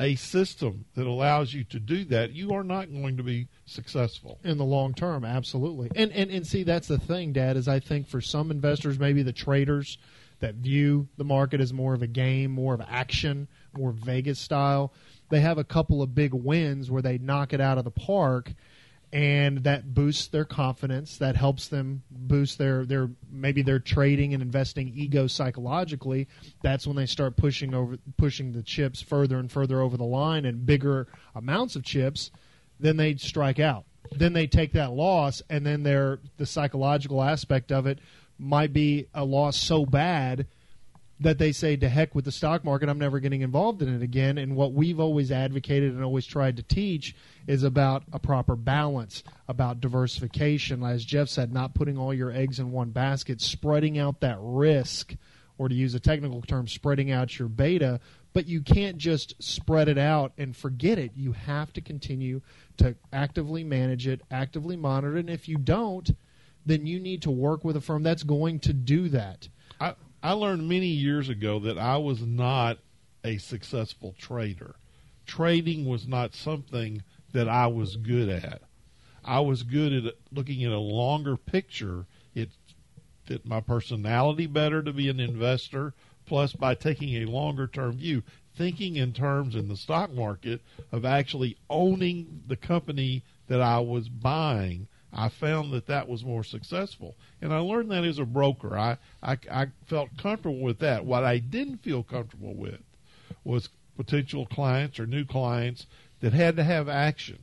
[0.02, 4.38] a system that allows you to do that, you are not going to be successful.
[4.44, 7.78] in the long term absolutely and, and and see that's the thing dad is i
[7.78, 9.98] think for some investors maybe the traders
[10.40, 14.92] that view the market as more of a game more of action more vegas style
[15.30, 18.52] they have a couple of big wins where they knock it out of the park
[19.12, 24.42] and that boosts their confidence that helps them boost their their maybe their trading and
[24.42, 26.26] investing ego psychologically
[26.62, 30.46] that's when they start pushing over pushing the chips further and further over the line
[30.46, 32.30] and bigger amounts of chips
[32.82, 33.84] then they strike out.
[34.10, 38.00] Then they take that loss, and then their the psychological aspect of it
[38.38, 40.46] might be a loss so bad
[41.22, 42.88] that they say, "To heck with the stock market!
[42.88, 46.56] I'm never getting involved in it again." And what we've always advocated and always tried
[46.56, 47.14] to teach
[47.46, 50.82] is about a proper balance, about diversification.
[50.82, 55.16] As Jeff said, not putting all your eggs in one basket, spreading out that risk,
[55.58, 58.00] or to use a technical term, spreading out your beta.
[58.32, 61.12] But you can't just spread it out and forget it.
[61.14, 62.40] You have to continue
[62.78, 65.20] to actively manage it, actively monitor it.
[65.20, 66.10] And if you don't,
[66.64, 69.48] then you need to work with a firm that's going to do that.
[70.22, 72.78] I, learned many years ago that I was not
[73.24, 74.76] a successful trader.
[75.26, 77.02] Trading was not something
[77.32, 78.62] that I was good at.
[79.24, 82.06] I was good at looking at a longer picture.
[82.34, 82.50] It
[83.24, 85.94] fit my personality better to be an investor,
[86.26, 88.22] plus by taking a longer term view,
[88.54, 90.60] thinking in terms in the stock market
[90.90, 94.88] of actually owning the company that I was buying.
[95.12, 98.78] I found that that was more successful, and I learned that as a broker.
[98.78, 101.04] I, I I felt comfortable with that.
[101.04, 102.80] What I didn't feel comfortable with
[103.44, 105.86] was potential clients or new clients
[106.20, 107.38] that had to have action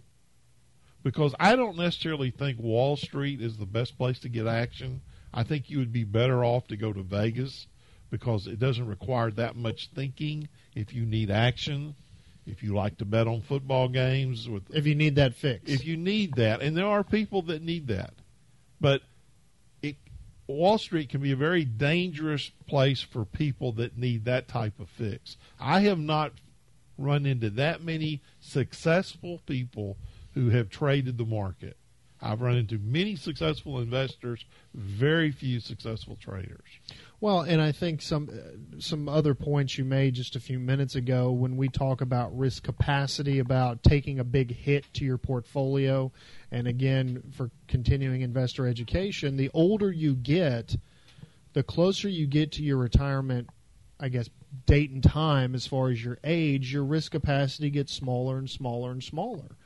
[1.03, 5.01] because I don't necessarily think Wall Street is the best place to get action.
[5.33, 7.67] I think you would be better off to go to Vegas
[8.09, 11.95] because it doesn't require that much thinking if you need action.
[12.49, 15.85] If you like to bet on football games with If you need that fix, if
[15.85, 18.13] you need that, and there are people that need that,
[18.81, 19.01] but
[19.81, 19.97] it,
[20.47, 24.89] Wall Street can be a very dangerous place for people that need that type of
[24.89, 25.37] fix.
[25.59, 26.33] I have not
[26.97, 29.97] run into that many successful people
[30.33, 31.77] who have traded the market.
[32.21, 34.43] I've run into many successful investors,
[34.73, 36.67] very few successful traders.
[37.21, 40.95] Well, and I think some uh, some other points you made just a few minutes
[40.95, 46.11] ago when we talk about risk capacity, about taking a big hit to your portfolio,
[46.51, 50.75] and again for continuing investor education, the older you get,
[51.53, 53.49] the closer you get to your retirement,
[53.99, 54.29] I guess
[54.65, 58.91] date and time as far as your age, your risk capacity gets smaller and smaller
[58.91, 59.57] and smaller.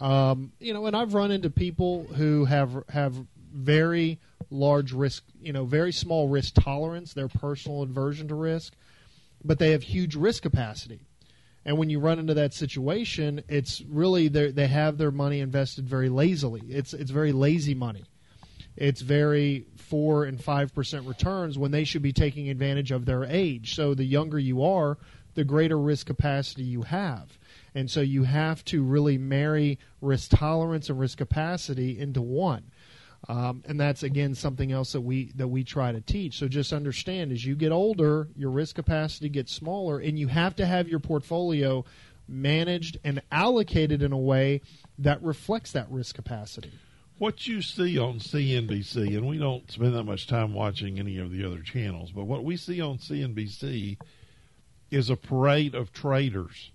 [0.00, 3.14] Um, you know, and I've run into people who have have
[3.52, 4.18] very
[4.50, 8.74] large risk, you know, very small risk tolerance, their personal aversion to risk,
[9.44, 11.00] but they have huge risk capacity.
[11.64, 16.08] And when you run into that situation, it's really they have their money invested very
[16.08, 16.62] lazily.
[16.68, 18.04] It's it's very lazy money.
[18.76, 23.24] It's very four and five percent returns when they should be taking advantage of their
[23.24, 23.74] age.
[23.74, 24.96] So the younger you are,
[25.34, 27.36] the greater risk capacity you have.
[27.74, 32.70] And so you have to really marry risk tolerance and risk capacity into one.
[33.28, 36.38] Um, and that's again something else that we that we try to teach.
[36.38, 40.54] So just understand as you get older, your risk capacity gets smaller, and you have
[40.56, 41.84] to have your portfolio
[42.28, 44.60] managed and allocated in a way
[44.98, 46.72] that reflects that risk capacity.
[47.18, 51.32] What you see on CNBC, and we don't spend that much time watching any of
[51.32, 53.98] the other channels, but what we see on CNBC
[54.90, 56.70] is a parade of traders,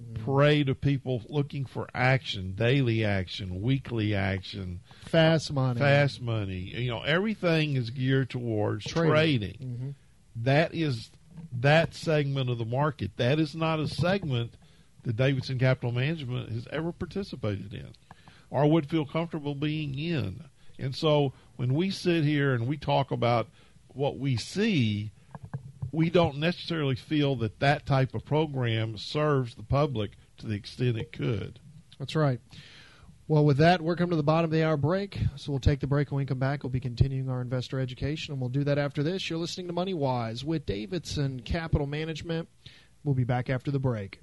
[0.00, 0.24] mm.
[0.24, 6.72] parade of people looking for action, daily action, weekly action, fast money, fast money.
[6.76, 9.10] You know, everything is geared towards trading.
[9.10, 9.56] trading.
[9.62, 9.90] Mm-hmm.
[10.44, 11.10] That is
[11.60, 13.16] that segment of the market.
[13.16, 14.54] That is not a segment
[15.02, 17.92] that Davidson Capital Management has ever participated in
[18.50, 20.44] or would feel comfortable being in.
[20.78, 23.48] And so when we sit here and we talk about
[23.88, 25.12] what we see,
[25.94, 30.98] we don't necessarily feel that that type of program serves the public to the extent
[30.98, 31.60] it could.
[31.98, 32.40] That's right.
[33.26, 35.18] Well, with that, we're coming to the bottom of the hour break.
[35.36, 36.62] So we'll take the break when we come back.
[36.62, 39.30] We'll be continuing our investor education, and we'll do that after this.
[39.30, 42.48] You're listening to Money Wise with Davidson Capital Management.
[43.02, 44.20] We'll be back after the break.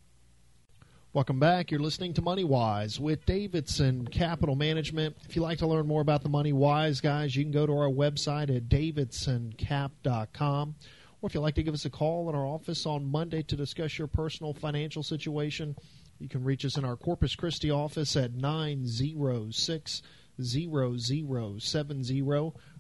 [1.14, 1.72] Welcome back.
[1.72, 5.18] You're listening to Money Wise with Davidson Capital Management.
[5.28, 7.74] If you'd like to learn more about the Money Wise guys, you can go to
[7.74, 10.76] our website at davidsoncap.com.
[11.22, 13.56] Or if you'd like to give us a call in our office on Monday to
[13.56, 15.76] discuss your personal financial situation,
[16.20, 20.02] you can reach us in our Corpus Christi office at 906
[20.42, 22.32] 0070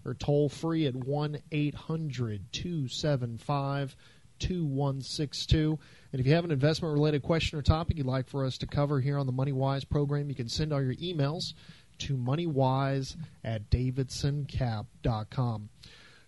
[0.03, 3.95] or toll free at 1 800 275
[4.39, 5.79] 2162.
[6.11, 8.65] And if you have an investment related question or topic you'd like for us to
[8.65, 11.53] cover here on the MoneyWise program, you can send all your emails
[11.99, 15.69] to moneywise at davidsoncap.com.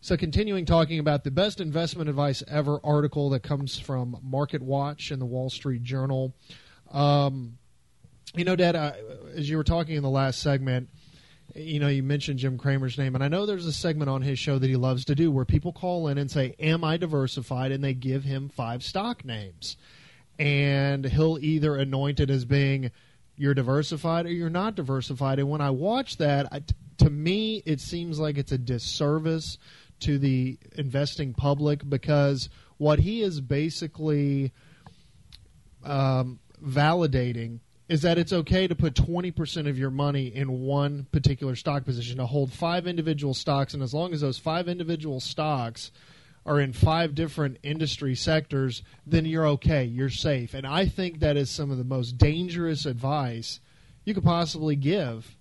[0.03, 5.11] So, continuing talking about the best investment advice ever article that comes from Market Watch
[5.11, 6.35] and the Wall Street Journal.
[6.91, 7.57] Um,
[8.35, 8.95] you know, Dad, I,
[9.33, 10.89] as you were talking in the last segment,
[11.55, 14.37] you know, you mentioned Jim Cramer's name, and I know there's a segment on his
[14.37, 17.71] show that he loves to do where people call in and say, Am I diversified?
[17.71, 19.77] And they give him five stock names.
[20.37, 22.91] And he'll either anoint it as being
[23.37, 25.39] you're diversified or you're not diversified.
[25.39, 29.57] And when I watch that, to me, it seems like it's a disservice
[30.03, 34.51] to the investing public because what he is basically
[35.83, 41.55] um, validating is that it's okay to put 20% of your money in one particular
[41.55, 43.73] stock position to hold five individual stocks.
[43.73, 45.91] And as long as those five individual stocks
[46.45, 49.85] are in five different industry sectors then you're okay.
[49.85, 50.53] You're safe.
[50.53, 53.59] And i think that is some of the most dangerous advice
[54.05, 55.37] you could possibly give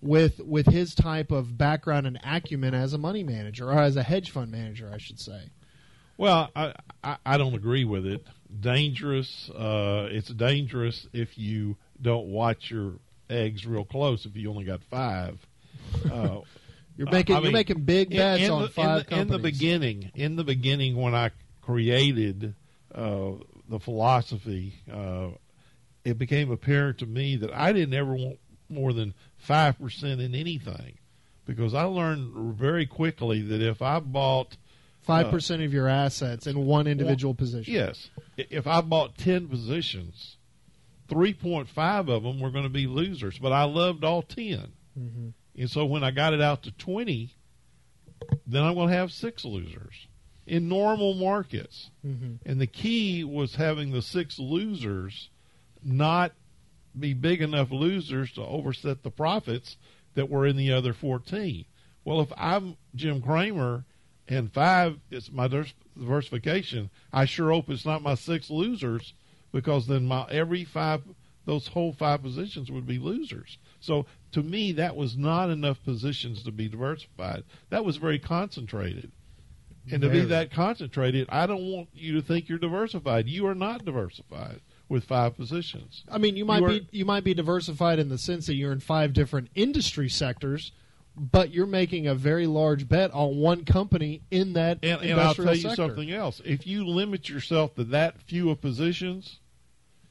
[0.00, 4.02] with with his type of background and acumen as a money manager or as a
[4.02, 5.50] hedge fund manager i should say
[6.16, 6.72] well i
[7.02, 8.24] i, I don't agree with it
[8.60, 9.50] dangerous.
[9.50, 12.94] Uh, it's dangerous if you don't watch your
[13.28, 14.26] eggs real close.
[14.26, 15.38] If you only got five,
[16.10, 16.40] uh,
[16.96, 19.20] you're making I mean, you're making big bets in, in on the, five in the,
[19.20, 21.30] in the beginning, in the beginning, when I
[21.62, 22.54] created
[22.94, 23.32] uh,
[23.68, 25.28] the philosophy, uh,
[26.04, 28.38] it became apparent to me that I didn't ever want
[28.70, 30.98] more than five percent in anything,
[31.46, 34.56] because I learned very quickly that if I bought
[35.08, 37.72] Five percent uh, of your assets in one individual well, position.
[37.72, 38.10] Yes.
[38.36, 40.36] If I bought ten positions,
[41.08, 44.72] three point five of them were going to be losers, but I loved all 10
[44.98, 45.28] mm-hmm.
[45.56, 47.30] And so when I got it out to twenty,
[48.46, 50.08] then I'm going to have six losers
[50.46, 51.88] in normal markets.
[52.06, 52.34] Mm-hmm.
[52.44, 55.30] And the key was having the six losers
[55.82, 56.32] not
[57.00, 59.76] be big enough losers to overset the profits
[60.14, 61.64] that were in the other 14.
[62.04, 63.84] Well, if I'm Jim Cramer
[64.28, 66.90] and five is my diversification.
[67.12, 69.14] I sure hope it's not my six losers
[69.52, 71.02] because then my every five
[71.46, 73.56] those whole five positions would be losers.
[73.80, 77.44] So to me, that was not enough positions to be diversified.
[77.70, 79.10] That was very concentrated.
[79.90, 83.26] And to be that concentrated, I don't want you to think you're diversified.
[83.26, 86.04] You are not diversified with five positions.
[86.10, 88.54] I mean, you might you are, be you might be diversified in the sense that
[88.54, 90.72] you're in five different industry sectors,
[91.16, 95.34] but you're making a very large bet on one company in that and, and I'll
[95.34, 95.76] tell you sector.
[95.76, 96.40] something else.
[96.44, 99.38] If you limit yourself to that few of positions,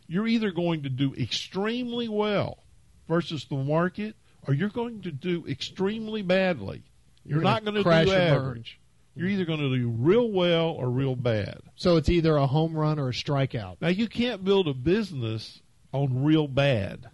[0.07, 2.59] you're either going to do extremely well
[3.07, 4.15] versus the market,
[4.47, 6.83] or you're going to do extremely badly.
[7.25, 8.79] You're, you're not going to do average.
[9.17, 11.59] You're either going to do real well or real bad.
[11.75, 13.77] So it's either a home run or a strikeout.
[13.81, 15.61] Now you can't build a business
[15.91, 17.09] on real bad.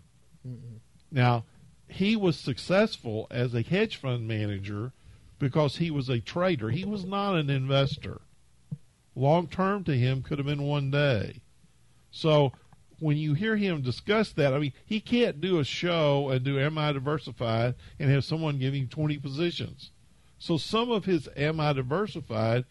[0.48, 0.80] Mm-mm.
[1.12, 1.46] Now
[1.88, 4.92] he was successful as a hedge fund manager
[5.40, 6.70] because he was a trader.
[6.70, 8.22] He was not an investor.
[9.16, 11.42] Long term to him could have been one day.
[12.12, 12.52] So
[13.00, 16.60] when you hear him discuss that, I mean, he can't do a show and do
[16.60, 19.92] Am I Diversified and have someone giving 20 positions.
[20.44, 22.66] So some of his Am I Diversified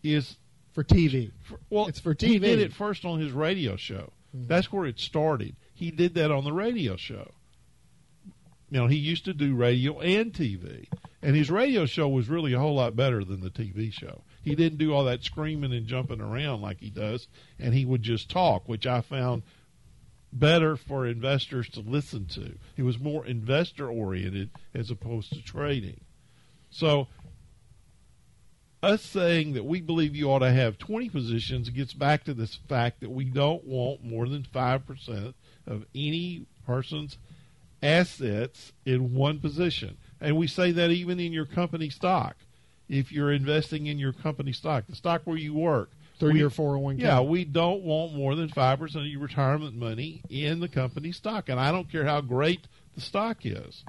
[0.00, 0.36] is
[0.72, 1.32] for TV.
[1.42, 2.28] For, well, it's for TV.
[2.28, 4.12] He did it first on his radio show.
[4.32, 4.46] Mm-hmm.
[4.46, 5.56] That's where it started.
[5.74, 7.32] He did that on the radio show.
[8.70, 10.86] You know, he used to do radio and TV,
[11.20, 14.22] and his radio show was really a whole lot better than the TV show.
[14.44, 17.26] He didn't do all that screaming and jumping around like he does,
[17.58, 19.42] and he would just talk, which I found
[20.32, 22.56] better for investors to listen to.
[22.76, 26.02] He was more investor oriented as opposed to trading.
[26.70, 27.08] So,
[28.82, 32.54] us saying that we believe you ought to have 20 positions gets back to this
[32.68, 35.34] fact that we don't want more than 5%
[35.66, 37.18] of any person's
[37.82, 39.96] assets in one position.
[40.20, 42.36] And we say that even in your company stock.
[42.88, 46.50] If you're investing in your company stock, the stock where you work, through we, your
[46.50, 47.00] 401k.
[47.00, 51.48] Yeah, we don't want more than 5% of your retirement money in the company stock.
[51.48, 53.84] And I don't care how great the stock is.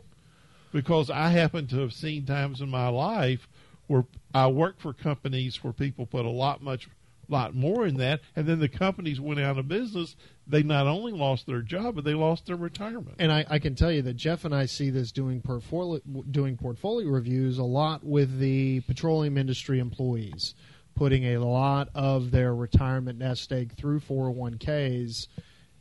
[0.72, 3.48] Because I happen to have seen times in my life
[3.88, 6.90] where I worked for companies where people put a lot much
[7.30, 10.16] lot more in that and then the companies went out of business
[10.48, 13.76] they not only lost their job but they lost their retirement and I, I can
[13.76, 16.00] tell you that jeff and i see this doing portfolio
[16.32, 20.56] doing portfolio reviews a lot with the petroleum industry employees
[20.98, 25.28] putting a lot of their retirement nest egg through 401ks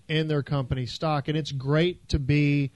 [0.08, 1.28] in their company stock.
[1.28, 2.72] And it's great to be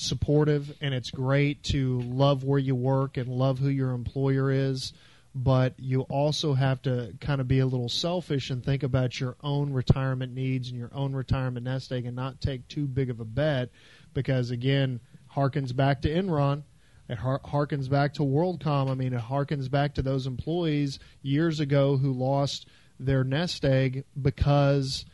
[0.00, 4.92] supportive and it's great to love where you work and love who your employer is.
[5.32, 9.36] But you also have to kind of be a little selfish and think about your
[9.42, 13.20] own retirement needs and your own retirement nest egg and not take too big of
[13.20, 13.70] a bet
[14.12, 14.98] because, again,
[15.32, 16.64] harkens back to Enron
[17.10, 18.88] it harkens back to WorldCom.
[18.88, 22.66] I mean, it harkens back to those employees years ago who lost
[23.00, 25.04] their nest egg because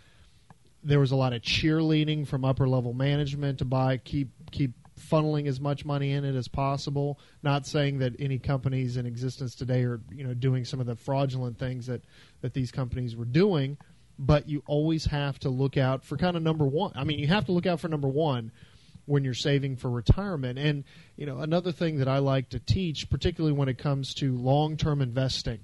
[0.84, 5.46] there was a lot of cheerleading from upper level management to buy keep keep funneling
[5.46, 7.18] as much money in it as possible.
[7.42, 10.96] Not saying that any companies in existence today are you know doing some of the
[10.96, 12.02] fraudulent things that
[12.40, 13.76] that these companies were doing,
[14.18, 16.92] but you always have to look out for kind of number one.
[16.94, 18.52] I mean, you have to look out for number one
[19.06, 20.58] when you're saving for retirement.
[20.58, 20.84] And
[21.16, 25.00] you know, another thing that I like to teach, particularly when it comes to long-term
[25.00, 25.60] investing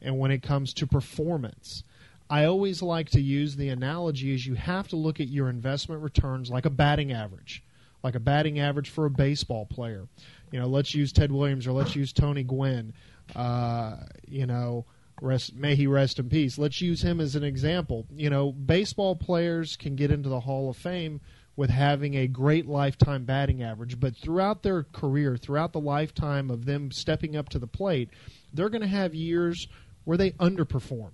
[0.00, 1.84] and when it comes to performance,
[2.28, 6.02] I always like to use the analogy is you have to look at your investment
[6.02, 7.62] returns like a batting average,
[8.02, 10.08] like a batting average for a baseball player.
[10.50, 12.92] You know, let's use Ted Williams or let's use Tony Gwynn.
[13.34, 13.96] Uh,
[14.26, 14.84] you know,
[15.20, 16.58] rest, may he rest in peace.
[16.58, 18.06] Let's use him as an example.
[18.14, 21.20] You know, baseball players can get into the Hall of Fame
[21.54, 26.64] with having a great lifetime batting average, but throughout their career, throughout the lifetime of
[26.64, 28.08] them stepping up to the plate,
[28.54, 29.68] they're going to have years
[30.04, 31.10] where they underperform,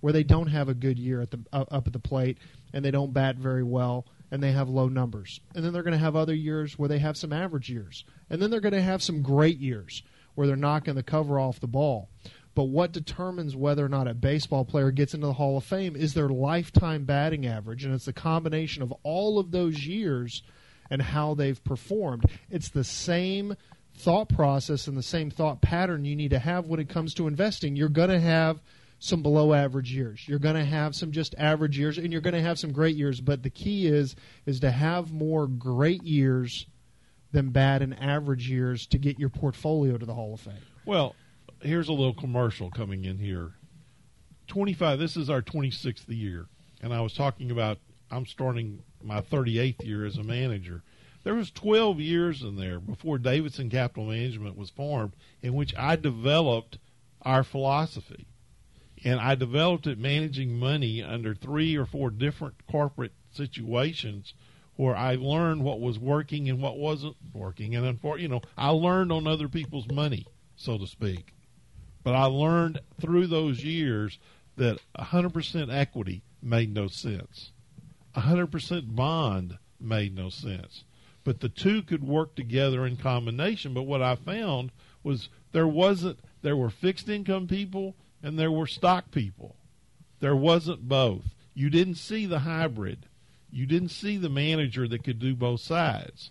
[0.00, 2.38] where they don't have a good year at the uh, up at the plate
[2.72, 5.40] and they don't bat very well and they have low numbers.
[5.54, 8.04] And then they're going to have other years where they have some average years.
[8.28, 10.02] And then they're going to have some great years
[10.34, 12.08] where they're knocking the cover off the ball.
[12.56, 15.94] But what determines whether or not a baseball player gets into the Hall of Fame
[15.94, 20.42] is their lifetime batting average, and it's the combination of all of those years
[20.90, 22.24] and how they've performed.
[22.50, 23.54] It's the same
[23.96, 27.28] thought process and the same thought pattern you need to have when it comes to
[27.28, 27.76] investing.
[27.76, 28.60] You're going to have
[29.04, 30.26] some below average years.
[30.26, 32.96] You're going to have some just average years and you're going to have some great
[32.96, 36.66] years, but the key is is to have more great years
[37.30, 40.54] than bad and average years to get your portfolio to the Hall of Fame.
[40.86, 41.14] Well,
[41.60, 43.52] here's a little commercial coming in here.
[44.46, 46.46] 25 this is our 26th year
[46.80, 47.78] and I was talking about
[48.10, 50.82] I'm starting my 38th year as a manager.
[51.24, 55.96] There was 12 years in there before Davidson Capital Management was formed in which I
[55.96, 56.78] developed
[57.20, 58.26] our philosophy.
[59.04, 64.32] And I developed it managing money under three or four different corporate situations
[64.76, 67.76] where I learned what was working and what wasn't working.
[67.76, 70.26] And, unfortunately, you know, I learned on other people's money,
[70.56, 71.34] so to speak.
[72.02, 74.18] But I learned through those years
[74.56, 77.52] that 100% equity made no sense.
[78.16, 80.84] 100% bond made no sense.
[81.24, 83.74] But the two could work together in combination.
[83.74, 84.72] But what I found
[85.02, 89.54] was there wasn't, there were fixed income people and there were stock people.
[90.20, 91.26] There wasn't both.
[91.52, 93.06] You didn't see the hybrid.
[93.52, 96.30] You didn't see the manager that could do both sides.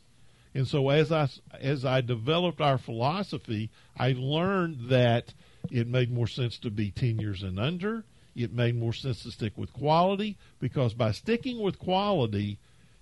[0.56, 1.30] And so as I
[1.60, 5.34] as I developed our philosophy, I learned that
[5.72, 8.04] it made more sense to be 10 years and under.
[8.36, 12.58] It made more sense to stick with quality because by sticking with quality,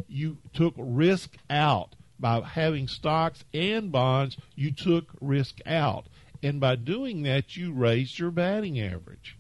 [0.07, 1.95] you took risk out.
[2.19, 6.05] By having stocks and bonds, you took risk out.
[6.43, 9.37] And by doing that, you raised your batting average.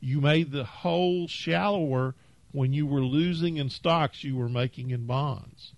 [0.00, 2.14] You made the hole shallower
[2.52, 5.72] when you were losing in stocks, you were making in bonds.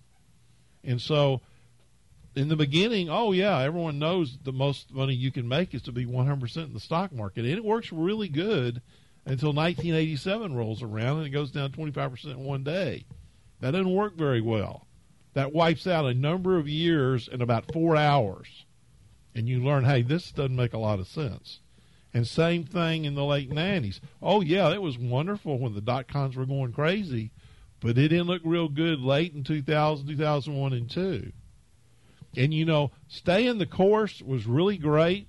[0.85, 1.40] And so
[2.35, 5.93] in the beginning, oh yeah, everyone knows the most money you can make is to
[5.93, 7.44] be 100% in the stock market.
[7.44, 8.80] And it works really good
[9.26, 13.05] until 1987 rolls around and it goes down 25% in one day.
[13.60, 14.86] That doesn't work very well.
[15.35, 18.64] That wipes out a number of years in about four hours.
[19.34, 21.60] And you learn, hey, this doesn't make a lot of sense.
[22.14, 24.00] And same thing in the late 90s.
[24.22, 27.30] Oh, yeah, it was wonderful when the dot coms were going crazy,
[27.80, 31.32] but it didn't look real good late in 2000, 2001, and 2.
[32.36, 35.28] And, you know, staying the course was really great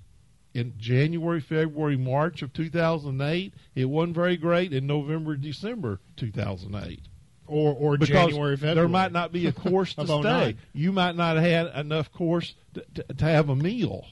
[0.54, 3.54] in January, February, March of 2008.
[3.74, 7.00] It wasn't very great in November, December 2008.
[7.50, 8.74] Or, or Because January, February.
[8.76, 10.56] there might not be a course to stay.
[10.72, 14.06] You might not have had enough course to, to, to have a meal.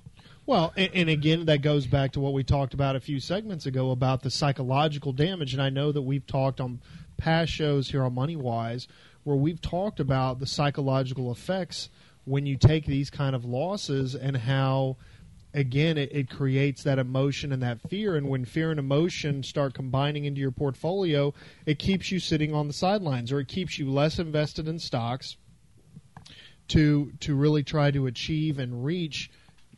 [0.45, 3.67] Well, and, and again, that goes back to what we talked about a few segments
[3.67, 5.53] ago about the psychological damage.
[5.53, 6.81] And I know that we've talked on
[7.17, 8.89] past shows here on Money Wise
[9.25, 11.91] where we've talked about the psychological effects
[12.25, 14.97] when you take these kind of losses and how,
[15.59, 18.17] again, it, it creates that emotion and that fear.
[18.17, 21.35] And when fear and emotion start combining into your portfolio,
[21.67, 25.37] it keeps you sitting on the sidelines or it keeps you less invested in stocks
[26.69, 29.31] to to really try to achieve and reach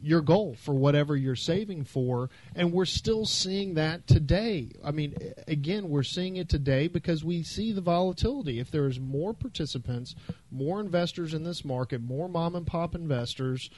[0.03, 2.31] your goal for whatever you're saving for.
[2.57, 4.73] And we're still seeing that today.
[4.85, 5.15] I mean
[5.47, 8.59] again we're seeing it today because we see the volatility.
[8.59, 10.15] If there's more participants
[10.51, 13.71] more investors in this market more mom and pop investors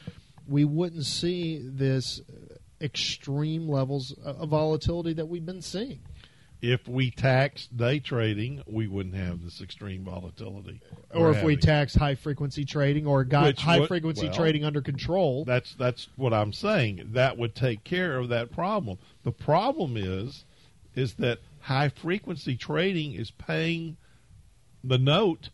[0.47, 2.21] we wouldn't see this
[2.81, 6.01] extreme levels of volatility that we've been seeing
[6.61, 10.81] If we taxed day trading, we wouldn't have this extreme volatility.
[11.15, 11.59] or if we having.
[11.61, 15.75] tax high frequency trading or got Which high would- frequency well, trading under control That's
[15.75, 17.11] that's what I'm saying.
[17.13, 18.99] That would take care of that problem.
[19.23, 20.45] The problem is
[20.95, 23.97] is that high frequency trading is paying
[24.85, 25.51] the note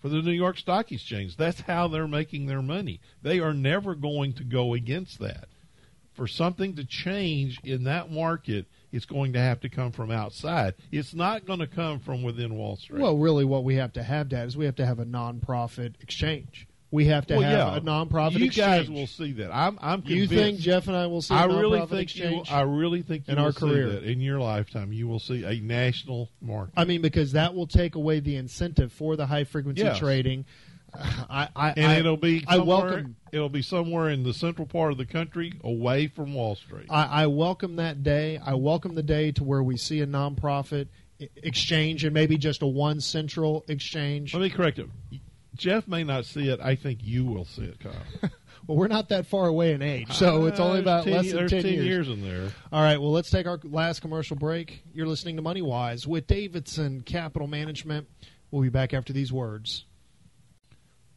[0.00, 1.36] for the New York Stock Exchange.
[1.36, 3.00] That's how they're making their money.
[3.22, 5.48] They are never going to go against that.
[6.14, 10.74] For something to change in that market, it's going to have to come from outside.
[10.90, 13.00] It's not going to come from within Wall Street.
[13.00, 15.96] Well, really, what we have to have, Dad, is we have to have a non-profit
[16.00, 16.66] exchange.
[16.92, 17.76] We have to Well, have yeah.
[17.76, 18.88] a non-profit you exchange.
[18.88, 19.54] guys will see that.
[19.54, 22.42] I'm I'm you think Jeff and I will see a I really think you.
[22.50, 23.88] I really think you in will our see career.
[23.90, 24.92] that in your lifetime.
[24.92, 26.74] You will see a national market.
[26.76, 29.98] I mean, because that will take away the incentive for the high frequency Yes.
[29.98, 30.46] trading.
[30.92, 34.90] I, I, and I, it'll be I welcome it'll be somewhere in the central part
[34.90, 36.86] of the country, away from Wall Street.
[36.90, 38.40] I, I welcome that day.
[38.44, 40.88] I welcome the day to where we see a nonprofit
[41.36, 44.34] exchange and maybe just a one central exchange.
[44.34, 44.88] Let me correct it.
[45.60, 46.58] Jeff may not see it.
[46.60, 48.30] I think you will see it, Kyle.
[48.66, 51.34] Well, we're not that far away in age, so it's only Uh, about less 10,
[51.34, 52.08] than there's 10, years.
[52.10, 52.50] in there.
[52.70, 54.82] All right, well, let's take our last commercial break.
[54.92, 58.06] You're listening to Money Wise with Davidson Capital Management.
[58.50, 59.86] We'll be back after these words.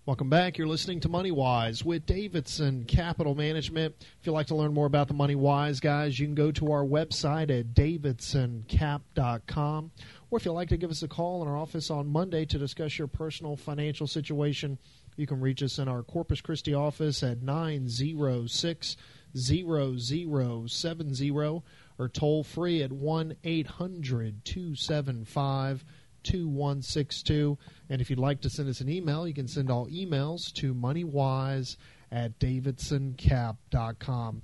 [0.05, 0.57] Welcome back.
[0.57, 3.95] You're listening to Money Wise with Davidson Capital Management.
[3.99, 6.71] If you'd like to learn more about the Money Wise guys, you can go to
[6.71, 9.91] our website at davidsoncap.com.
[10.33, 12.57] Or if you'd like to give us a call in our office on Monday to
[12.57, 14.79] discuss your personal financial situation,
[15.15, 18.97] you can reach us in our Corpus Christi office at 906
[19.37, 21.61] 0070
[21.99, 25.85] or toll free at 1 800 275
[26.23, 27.57] 2162.
[27.91, 30.73] And if you'd like to send us an email, you can send all emails to
[30.73, 31.77] moneywise
[32.11, 34.41] at davidsoncap.com.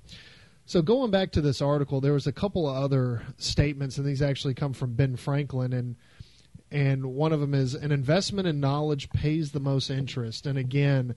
[0.66, 4.22] So going back to this article, there was a couple of other statements, and these
[4.22, 5.96] actually come from Ben Franklin, and
[6.70, 10.46] and one of them is an investment in knowledge pays the most interest.
[10.46, 11.16] And again,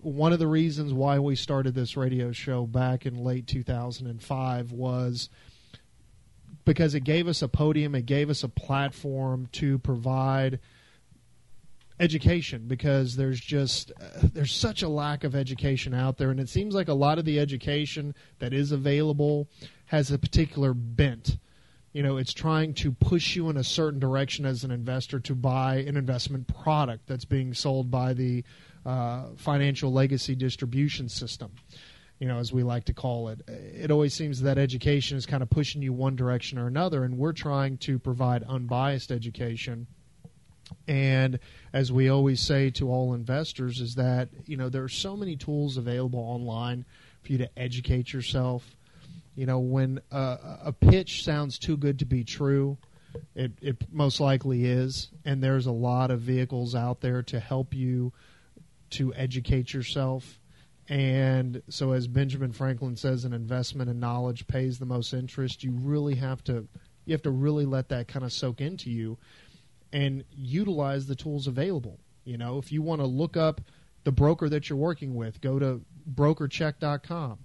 [0.00, 5.28] one of the reasons why we started this radio show back in late 2005 was
[6.64, 10.60] because it gave us a podium, it gave us a platform to provide
[12.00, 16.48] education because there's just uh, there's such a lack of education out there and it
[16.48, 19.48] seems like a lot of the education that is available
[19.86, 21.38] has a particular bent.
[21.92, 25.34] You know it's trying to push you in a certain direction as an investor to
[25.34, 28.44] buy an investment product that's being sold by the
[28.86, 31.50] uh, financial legacy distribution system
[32.20, 33.40] you know as we like to call it.
[33.48, 37.18] It always seems that education is kind of pushing you one direction or another and
[37.18, 39.88] we're trying to provide unbiased education
[40.86, 41.38] and
[41.72, 45.36] as we always say to all investors is that you know there are so many
[45.36, 46.84] tools available online
[47.22, 48.76] for you to educate yourself.
[49.34, 52.78] You know when a, a pitch sounds too good to be true
[53.34, 55.10] it, it most likely is.
[55.24, 58.12] And there's a lot of vehicles out there to help you
[58.90, 60.40] to educate yourself.
[60.88, 65.62] And so as benjamin franklin says an investment in knowledge pays the most interest.
[65.62, 66.66] You really have to
[67.04, 69.18] You have to really let that kind of soak into you
[69.92, 71.98] and utilize the tools available.
[72.24, 73.60] You know, if you want to look up
[74.04, 75.80] the broker that you're working with, go to
[76.14, 77.38] brokercheck.com.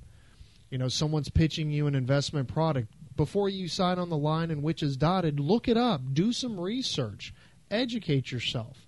[0.69, 2.87] You know, someone's pitching you an investment product.
[3.15, 6.59] Before you sign on the line and which is dotted, look it up, do some
[6.59, 7.33] research,
[7.69, 8.87] educate yourself.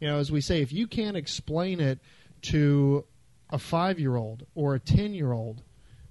[0.00, 1.98] You know, as we say, if you can't explain it
[2.42, 3.04] to
[3.50, 5.62] a five year old or a 10 year old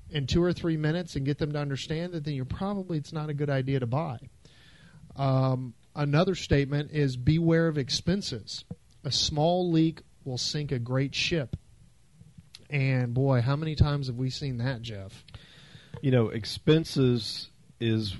[0.09, 3.13] in two or three minutes and get them to understand it, then you're probably, it's
[3.13, 4.19] not a good idea to buy.
[5.15, 8.63] Um, another statement is beware of expenses.
[9.03, 11.55] A small leak will sink a great ship.
[12.69, 15.23] And boy, how many times have we seen that, Jeff?
[16.01, 17.49] You know, expenses
[17.79, 18.15] is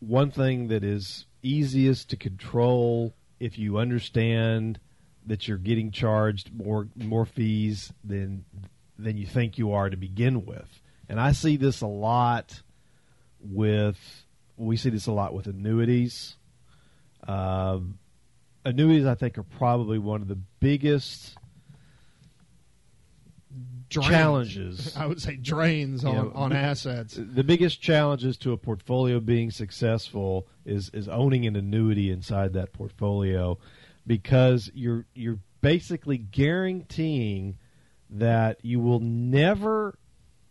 [0.00, 4.80] one thing that is easiest to control if you understand
[5.26, 8.44] that you're getting charged more more fees than
[8.98, 10.80] than you think you are to begin with.
[11.08, 12.62] And I see this a lot
[13.40, 13.98] with
[14.56, 16.36] we see this a lot with annuities.
[17.26, 17.98] Um,
[18.64, 21.36] annuities, I think, are probably one of the biggest
[23.88, 24.08] Drains.
[24.08, 24.96] challenges.
[24.98, 27.18] I would say drains on, know, on assets.
[27.18, 32.72] The biggest challenges to a portfolio being successful is is owning an annuity inside that
[32.72, 33.58] portfolio,
[34.06, 37.58] because you're you're basically guaranteeing
[38.10, 39.98] that you will never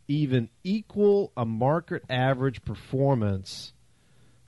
[0.08, 3.74] even equal a market average performance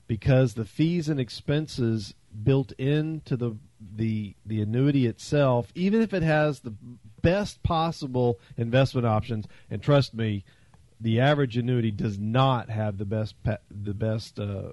[0.08, 3.56] because the fees and expenses built into the
[3.94, 6.74] the the annuity itself, even if it has the
[7.22, 10.44] best possible investment options, and trust me,
[11.00, 14.72] the average annuity does not have the best the best uh,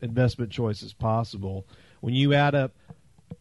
[0.00, 1.66] investment choices possible.
[2.00, 2.76] When you add up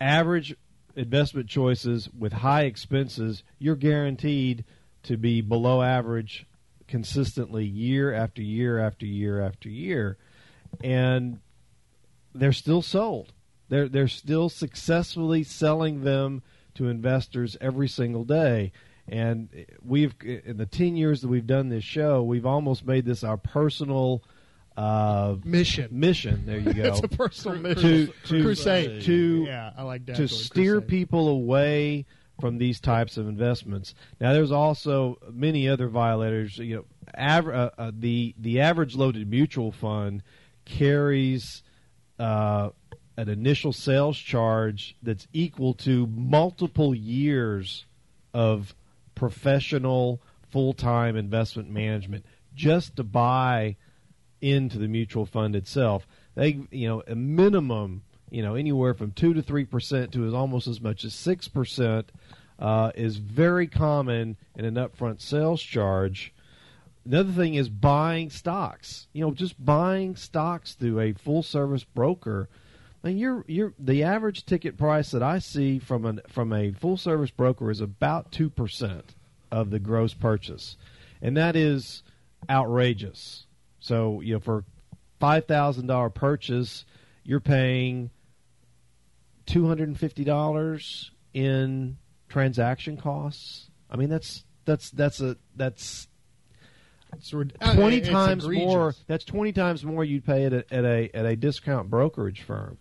[0.02, 0.56] average
[0.96, 4.64] investment choices with high expenses, you're guaranteed
[5.04, 6.48] to be below average
[6.88, 10.18] consistently year after year after year after year.
[10.84, 11.40] And
[12.34, 13.34] they're still sold.
[13.70, 16.42] They're they're still successfully selling them
[16.76, 18.72] to investors every single day.
[19.10, 19.50] And
[19.84, 23.38] we've in the ten years that we've done this show, we've almost made this our
[23.38, 24.24] personal
[24.78, 25.88] uh, Mission.
[25.92, 26.44] mission.
[26.46, 26.84] There you go.
[26.84, 27.82] It's a personal mission.
[27.82, 29.04] to to Crusade.
[29.04, 30.18] to yeah, I like that.
[30.18, 30.90] to steer crusade.
[30.90, 32.06] people away
[32.40, 33.96] from these types of investments.
[34.22, 36.58] Now, there's also many other violators.
[36.60, 36.86] You know,
[37.18, 40.22] aver- uh, uh, the the average loaded mutual fund
[40.68, 41.64] carries
[42.20, 42.70] uh,
[43.16, 47.86] an initial sales charge that's equal to multiple years
[48.34, 48.76] of
[49.16, 50.22] professional
[50.52, 53.76] full time investment management just to buy
[54.42, 56.08] into the mutual fund itself.
[56.36, 60.68] They, you know, a minimum, you know, anywhere from two to three percent to almost
[60.68, 62.12] as much as six percent
[62.60, 66.34] uh, is very common in an upfront sales charge.
[67.08, 69.08] Another thing is buying stocks.
[69.14, 72.50] You know, just buying stocks through a full service broker.
[73.02, 76.98] And you're you're the average ticket price that I see from an from a full
[76.98, 79.16] service broker is about two percent
[79.50, 80.76] of the gross purchase,
[81.22, 82.04] and that is
[82.50, 83.46] outrageous.
[83.80, 84.66] So you know, for
[85.22, 86.84] five thousand dollar purchase,
[87.24, 88.10] you're paying
[89.46, 91.98] two hundred and fifty dollars in
[92.28, 93.70] transaction costs.
[93.90, 96.10] I mean, that's that's that's a that's
[97.16, 98.66] It's rid- oh, twenty it's times egregious.
[98.66, 98.96] more.
[99.08, 102.78] That's twenty times more you'd pay at a at a at a discount brokerage firm.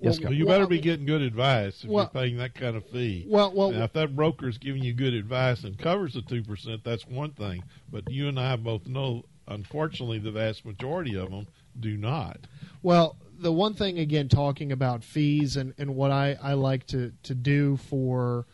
[0.00, 2.54] Yes, Well, Well, you better I be getting good advice if Well- you're paying that
[2.54, 3.24] kind of fee.
[3.28, 6.82] Well, well, now, if that broker's giving you good advice and covers the two percent,
[6.82, 7.62] that's one thing.
[7.90, 11.46] But you and I both know, unfortunately, the vast majority of them
[11.78, 12.40] do not.
[12.82, 17.12] Well, the one thing again, talking about fees and, and what I, I like to,
[17.24, 18.46] to do for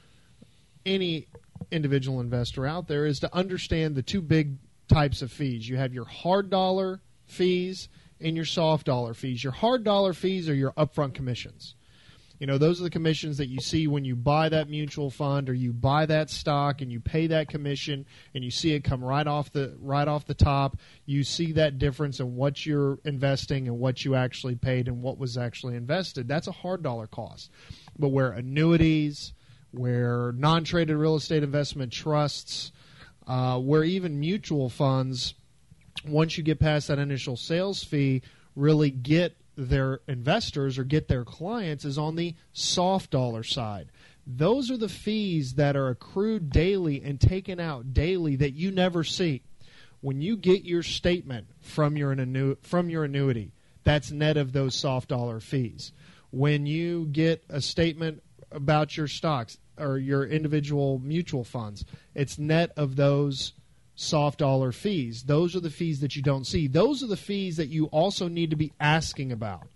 [0.87, 1.27] any
[1.71, 4.57] individual investor out there is to understand the two big
[4.89, 5.69] types of fees.
[5.69, 7.89] You have your hard dollar fees
[8.21, 9.43] and your soft dollar fees.
[9.45, 11.75] Your hard dollar fees are your upfront commissions.
[12.39, 15.49] You know, those are the commissions that you see when you buy that mutual fund
[15.49, 19.03] or you buy that stock and you pay that commission and you see it come
[19.05, 20.77] right off the right off the top.
[21.05, 25.19] You see that difference in what you're investing and what you actually paid and what
[25.19, 26.29] was actually invested.
[26.29, 27.51] That's a hard dollar cost.
[27.99, 29.33] But where annuities,
[29.73, 32.71] where non-traded real estate investment trusts,
[33.29, 35.35] uh, where even mutual funds
[36.07, 38.23] once you get past that initial sales fee,
[38.57, 43.91] really get their investors or get their clients is on the soft dollar side.
[44.27, 49.03] Those are the fees that are accrued daily and taken out daily that you never
[49.03, 49.43] see.
[50.01, 53.53] When you get your statement from your annu- from your annuity,
[53.85, 55.93] that's net of those soft dollar fees.
[56.31, 58.23] When you get a statement
[58.53, 61.85] about your stocks or your individual mutual funds,
[62.15, 63.53] it's net of those
[63.95, 65.25] soft dollar fees.
[65.25, 66.69] Those are the fees that you don't see.
[66.69, 69.69] Those are the fees that you also need to be asking about.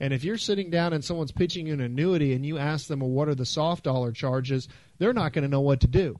[0.00, 3.00] And if you're sitting down and someone's pitching you an annuity and you ask them,
[3.00, 4.68] well, what are the soft dollar charges?
[4.98, 6.18] They're not going to know what to do.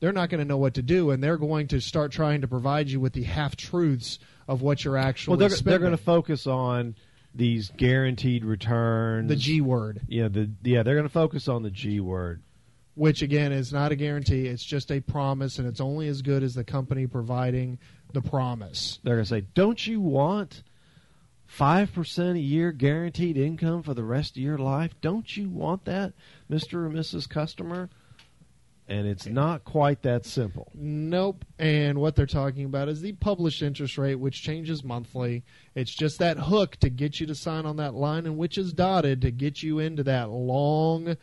[0.00, 2.48] They're not going to know what to do, and they're going to start trying to
[2.48, 5.32] provide you with the half truths of what you're actually.
[5.32, 5.70] Well, they're, spending.
[5.70, 6.96] they're going to focus on
[7.36, 9.28] these guaranteed returns.
[9.28, 10.00] the G word.
[10.08, 12.42] Yeah, the yeah, they're going to focus on the G word.
[12.94, 14.46] which again is not a guarantee.
[14.46, 17.78] It's just a promise, and it's only as good as the company providing
[18.12, 18.98] the promise.
[19.02, 20.62] They're going to say, "Don't you want
[21.44, 24.94] five percent a year guaranteed income for the rest of your life?
[25.00, 26.14] Don't you want that,
[26.48, 27.28] Mister or Mrs.
[27.28, 27.90] Customer?"
[28.88, 30.70] And it's not quite that simple.
[30.72, 31.44] Nope.
[31.58, 35.44] And what they're talking about is the published interest rate, which changes monthly.
[35.74, 38.72] It's just that hook to get you to sign on that line, and which is
[38.72, 41.16] dotted to get you into that long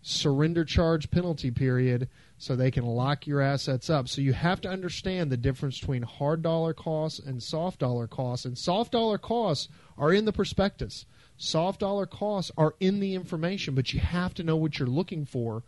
[0.00, 4.08] surrender charge penalty period so they can lock your assets up.
[4.08, 8.44] So you have to understand the difference between hard dollar costs and soft dollar costs.
[8.44, 11.06] And soft dollar costs are in the prospectus.
[11.36, 15.24] Soft dollar costs are in the information, but you have to know what you're looking
[15.24, 15.62] for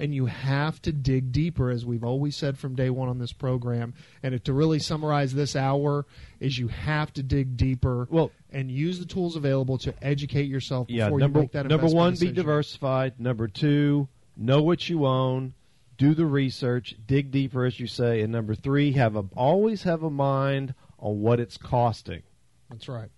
[0.00, 3.32] and you have to dig deeper, as we've always said from day one on this
[3.32, 3.92] program.
[4.22, 6.06] And to really summarize this hour,
[6.40, 8.08] is you have to dig deeper.
[8.10, 11.66] Well- and use the tools available to educate yourself before Yeah, you number make that
[11.66, 11.82] investment.
[11.92, 13.20] number one, be diversified.
[13.20, 15.54] Number two, know what you own.
[15.98, 18.22] Do the research, dig deeper, as you say.
[18.22, 22.22] And number three, have a always have a mind on what it's costing.
[22.70, 23.10] That's right.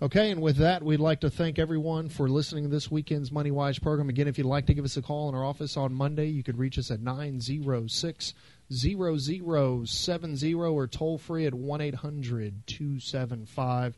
[0.00, 3.50] Okay, and with that, we'd like to thank everyone for listening to this weekend's Money
[3.50, 4.08] Wise program.
[4.08, 6.42] Again, if you'd like to give us a call in our office on Monday, you
[6.42, 8.34] could reach us at 906
[8.70, 13.96] 0070 or toll free at 1 800 275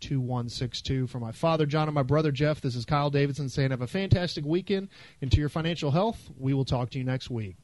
[0.00, 1.06] 2162.
[1.06, 3.86] For my father, John, and my brother, Jeff, this is Kyle Davidson saying have a
[3.86, 4.88] fantastic weekend.
[5.22, 7.56] And to your financial health, we will talk to you next week.